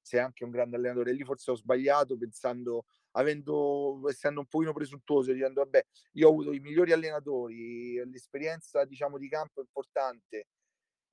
sei 0.00 0.20
anche 0.20 0.44
un 0.44 0.50
grande 0.50 0.76
allenatore. 0.76 1.12
Lì 1.12 1.24
forse 1.24 1.50
ho 1.52 1.56
sbagliato 1.56 2.16
pensando, 2.18 2.84
avendo, 3.12 4.02
essendo 4.08 4.40
un 4.40 4.46
pochino 4.46 4.72
presuntuoso, 4.72 5.32
dicendo 5.32 5.62
vabbè, 5.62 5.84
io 6.14 6.28
ho 6.28 6.30
avuto 6.30 6.52
i 6.52 6.60
migliori 6.60 6.92
allenatori, 6.92 7.94
l'esperienza 8.10 8.84
diciamo 8.84 9.18
di 9.18 9.28
campo 9.28 9.60
importante. 9.60 10.46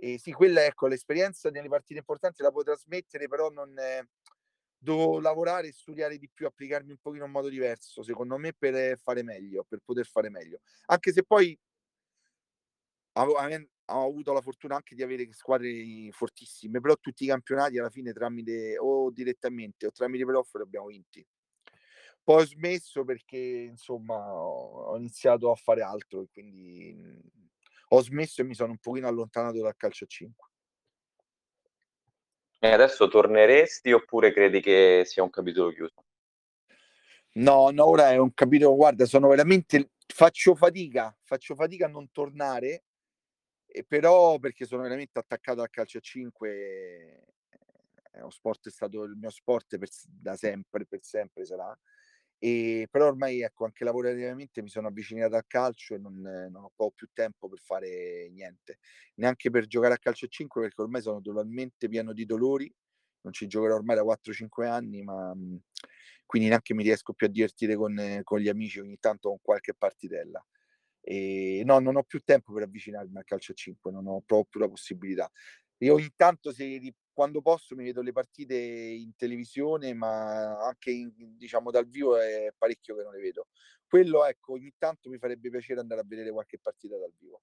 E 0.04 0.18
sì, 0.18 0.32
quella 0.32 0.66
ecco, 0.66 0.88
l'esperienza 0.88 1.52
nelle 1.52 1.68
partite 1.70 2.00
importanti 2.00 2.42
la 2.42 2.50
puoi 2.50 2.64
trasmettere, 2.64 3.28
però 3.28 3.50
non 3.50 3.78
è, 3.78 4.04
devo 4.76 5.20
lavorare 5.20 5.68
e 5.68 5.74
studiare 5.74 6.18
di 6.18 6.28
più, 6.28 6.48
applicarmi 6.48 6.90
un 6.90 6.98
pochino 6.98 7.26
in 7.26 7.32
modo 7.32 7.50
diverso, 7.50 8.02
secondo 8.02 8.36
me, 8.38 8.52
per 8.52 8.98
fare 8.98 9.22
meglio, 9.22 9.64
per 9.64 9.80
poter 9.86 10.08
fare 10.08 10.32
meglio. 10.32 10.62
Anche 10.88 11.12
se 11.12 11.24
poi 11.24 11.56
ho 13.14 14.06
avuto 14.08 14.34
la 14.34 14.42
fortuna 14.42 14.76
anche 14.76 14.96
di 14.96 15.04
avere 15.04 15.32
squadre 15.34 16.10
fortissime, 16.12 16.80
però 16.80 16.96
tutti 16.96 17.26
i 17.26 17.28
campionati 17.28 17.78
alla 17.78 17.90
fine 17.90 18.12
tramite 18.14 18.78
o 18.80 19.12
direttamente 19.12 19.86
o 19.86 19.92
tramite 19.92 20.24
playoff 20.26 20.54
li 20.56 20.62
abbiamo 20.62 20.88
vinti. 20.88 21.24
Poi 22.24 22.42
ho 22.42 22.46
smesso 22.46 23.04
perché 23.04 23.38
insomma 23.38 24.16
ho 24.16 24.96
iniziato 24.98 25.52
a 25.52 25.56
fare 25.56 25.82
altro 25.82 26.22
e 26.22 26.28
quindi 26.32 26.96
ho 27.94 28.02
smesso 28.02 28.42
e 28.42 28.46
mi 28.46 28.56
sono 28.56 28.72
un 28.72 28.78
pochino 28.78 29.08
allontanato 29.08 29.62
dal 29.62 29.76
calcio 29.76 30.06
a 30.06 30.08
5. 30.08 30.50
E 32.60 32.72
adesso 32.72 33.08
torneresti 33.08 33.92
oppure 33.92 34.32
credi 34.32 34.62
che 34.62 35.04
sia 35.06 35.24
un 35.24 35.30
capitolo 35.30 35.72
chiuso? 35.72 36.06
No, 37.34 37.70
no, 37.72 37.88
ora 37.88 38.12
è 38.12 38.18
un 38.18 38.34
capitolo, 38.34 38.76
guarda, 38.76 39.06
sono 39.06 39.28
veramente 39.28 39.92
faccio 40.06 40.56
fatica, 40.56 41.16
faccio 41.24 41.56
fatica 41.56 41.86
a 41.86 41.90
non 41.90 42.12
tornare 42.12 42.84
e 43.66 43.84
però 43.86 44.38
perché 44.38 44.66
sono 44.66 44.84
veramente 44.84 45.18
attaccato 45.18 45.62
al 45.62 45.70
calcio 45.70 45.98
a 45.98 46.02
5 46.02 47.24
è 48.12 48.20
uno 48.20 48.30
sport, 48.30 48.68
è 48.68 48.72
stato 48.72 49.04
il 49.04 49.16
mio 49.16 49.30
sport 49.30 49.78
per, 49.78 49.90
da 50.06 50.36
sempre, 50.36 50.86
per 50.86 51.00
sempre 51.02 51.46
sarà. 51.46 51.78
E, 52.44 52.88
però 52.90 53.06
ormai 53.08 53.42
ecco, 53.42 53.66
anche 53.66 53.84
lavorativamente 53.84 54.64
mi 54.64 54.70
sono 54.70 54.88
avvicinato 54.88 55.36
al 55.36 55.46
calcio 55.46 55.94
e 55.94 56.00
non, 56.00 56.20
non 56.22 56.70
ho 56.76 56.92
più 56.92 57.08
tempo 57.14 57.48
per 57.48 57.60
fare 57.60 58.30
niente, 58.32 58.80
neanche 59.16 59.52
per 59.52 59.68
giocare 59.68 59.94
a 59.94 59.98
calcio 60.00 60.26
a 60.26 60.28
5 60.28 60.62
perché 60.62 60.82
ormai 60.82 61.02
sono 61.04 61.22
totalmente 61.22 61.88
pieno 61.88 62.14
di 62.14 62.26
dolori, 62.26 62.74
non 63.22 63.34
ci 63.34 63.46
giocherò 63.48 63.76
ormai 63.76 63.96
da 63.96 64.04
4-5 64.04 64.68
anni, 64.68 65.04
ma 65.04 65.32
quindi 66.26 66.48
neanche 66.48 66.74
mi 66.74 66.84
riesco 66.84 67.14
più 67.14 67.28
a 67.28 67.30
divertire 67.30 67.76
con, 67.76 68.22
con 68.24 68.40
gli 68.40 68.48
amici 68.48 68.80
ogni 68.80 68.98
tanto 69.00 69.30
con 69.30 69.38
qualche 69.42 69.74
partitella. 69.74 70.44
E 71.02 71.64
no, 71.66 71.80
non 71.80 71.96
ho 71.98 72.04
più 72.04 72.20
tempo 72.22 72.54
per 72.54 72.64
avvicinarmi 72.64 73.18
al 73.18 73.24
calcio 73.26 73.52
a 73.52 73.56
5, 73.56 73.92
non 73.92 74.08
ho 74.08 74.22
proprio 74.26 74.64
la 74.64 74.70
possibilità. 74.70 75.30
Io 75.80 75.94
ogni 75.96 76.12
tanto, 76.16 76.52
se, 76.52 76.94
quando 77.14 77.42
posso, 77.42 77.76
mi 77.76 77.84
vedo 77.84 78.02
le 78.02 78.12
partite 78.12 78.56
in 78.56 79.16
televisione, 79.16 79.94
ma 79.94 80.60
anche 80.66 80.92
in, 80.92 81.12
diciamo 81.38 81.72
dal 81.72 81.88
vivo 81.88 82.18
è 82.18 82.54
parecchio 82.58 82.96
che 82.96 83.04
non 83.04 83.14
le 83.14 83.20
vedo. 83.20 83.48
Quello, 83.86 84.26
ecco, 84.26 84.54
ogni 84.54 84.74
tanto 84.78 85.10
mi 85.10 85.18
farebbe 85.18 85.50
piacere 85.50 85.80
andare 85.80 86.02
a 86.02 86.06
vedere 86.06 86.32
qualche 86.32 86.60
partita 86.60 86.98
dal 86.98 87.14
vivo. 87.18 87.42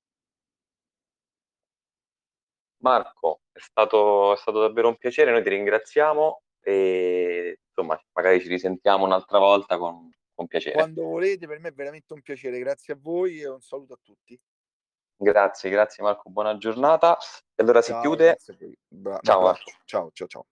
Marco, 2.78 3.40
è 3.52 3.58
stato, 3.58 4.32
è 4.32 4.36
stato 4.36 4.60
davvero 4.60 4.88
un 4.88 4.96
piacere, 4.96 5.30
noi 5.30 5.42
ti 5.42 5.48
ringraziamo 5.48 6.42
e 6.60 7.60
insomma, 7.66 8.00
magari 8.12 8.40
ci 8.40 8.48
risentiamo 8.48 9.04
un'altra 9.04 9.38
volta 9.38 9.78
con, 9.78 10.10
con 10.34 10.46
piacere. 10.46 10.74
Quando 10.74 11.04
volete, 11.04 11.46
per 11.46 11.58
me 11.58 11.68
è 11.68 11.72
veramente 11.72 12.12
un 12.12 12.22
piacere. 12.22 12.58
Grazie 12.58 12.94
a 12.94 12.98
voi 13.00 13.40
e 13.40 13.48
un 13.48 13.60
saluto 13.60 13.94
a 13.94 13.98
tutti. 14.02 14.38
Grazie, 15.20 15.68
grazie 15.68 16.04
Marco, 16.04 16.30
buona 16.30 16.56
giornata. 16.58 17.18
E 17.54 17.62
allora 17.62 17.82
ciao, 17.82 17.96
si 17.96 18.00
chiude. 18.06 18.38
Bra- 18.86 19.18
ciao 19.20 19.40
Marco. 19.40 19.72
Ciao, 19.84 20.10
ciao, 20.12 20.28
ciao. 20.28 20.46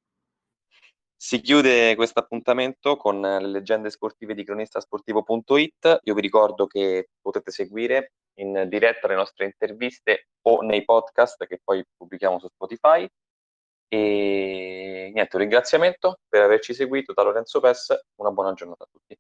Si 1.14 1.40
chiude 1.40 1.94
questo 1.94 2.18
appuntamento 2.18 2.96
con 2.96 3.20
le 3.20 3.46
leggende 3.46 3.90
sportive 3.90 4.35
di 4.35 4.44
cronistasportivo.it. 4.44 6.00
Io 6.02 6.14
vi 6.14 6.20
ricordo 6.20 6.66
che 6.66 7.11
potete 7.20 7.52
seguire 7.52 8.14
in 8.40 8.66
diretta 8.68 9.07
le 9.07 9.14
nostre 9.14 9.44
interviste 9.44 10.29
o 10.42 10.61
nei 10.62 10.85
podcast 10.85 11.46
che 11.46 11.61
poi 11.62 11.85
pubblichiamo 11.96 12.40
su 12.40 12.48
Spotify. 12.48 13.09
E 13.88 15.11
niente, 15.14 15.37
un 15.37 15.42
ringraziamento 15.42 16.18
per 16.29 16.42
averci 16.42 16.74
seguito 16.74 17.12
da 17.12 17.22
Lorenzo 17.22 17.61
Pes. 17.61 17.96
Una 18.16 18.33
buona 18.33 18.52
giornata 18.52 18.83
a 18.83 18.88
tutti. 18.90 19.16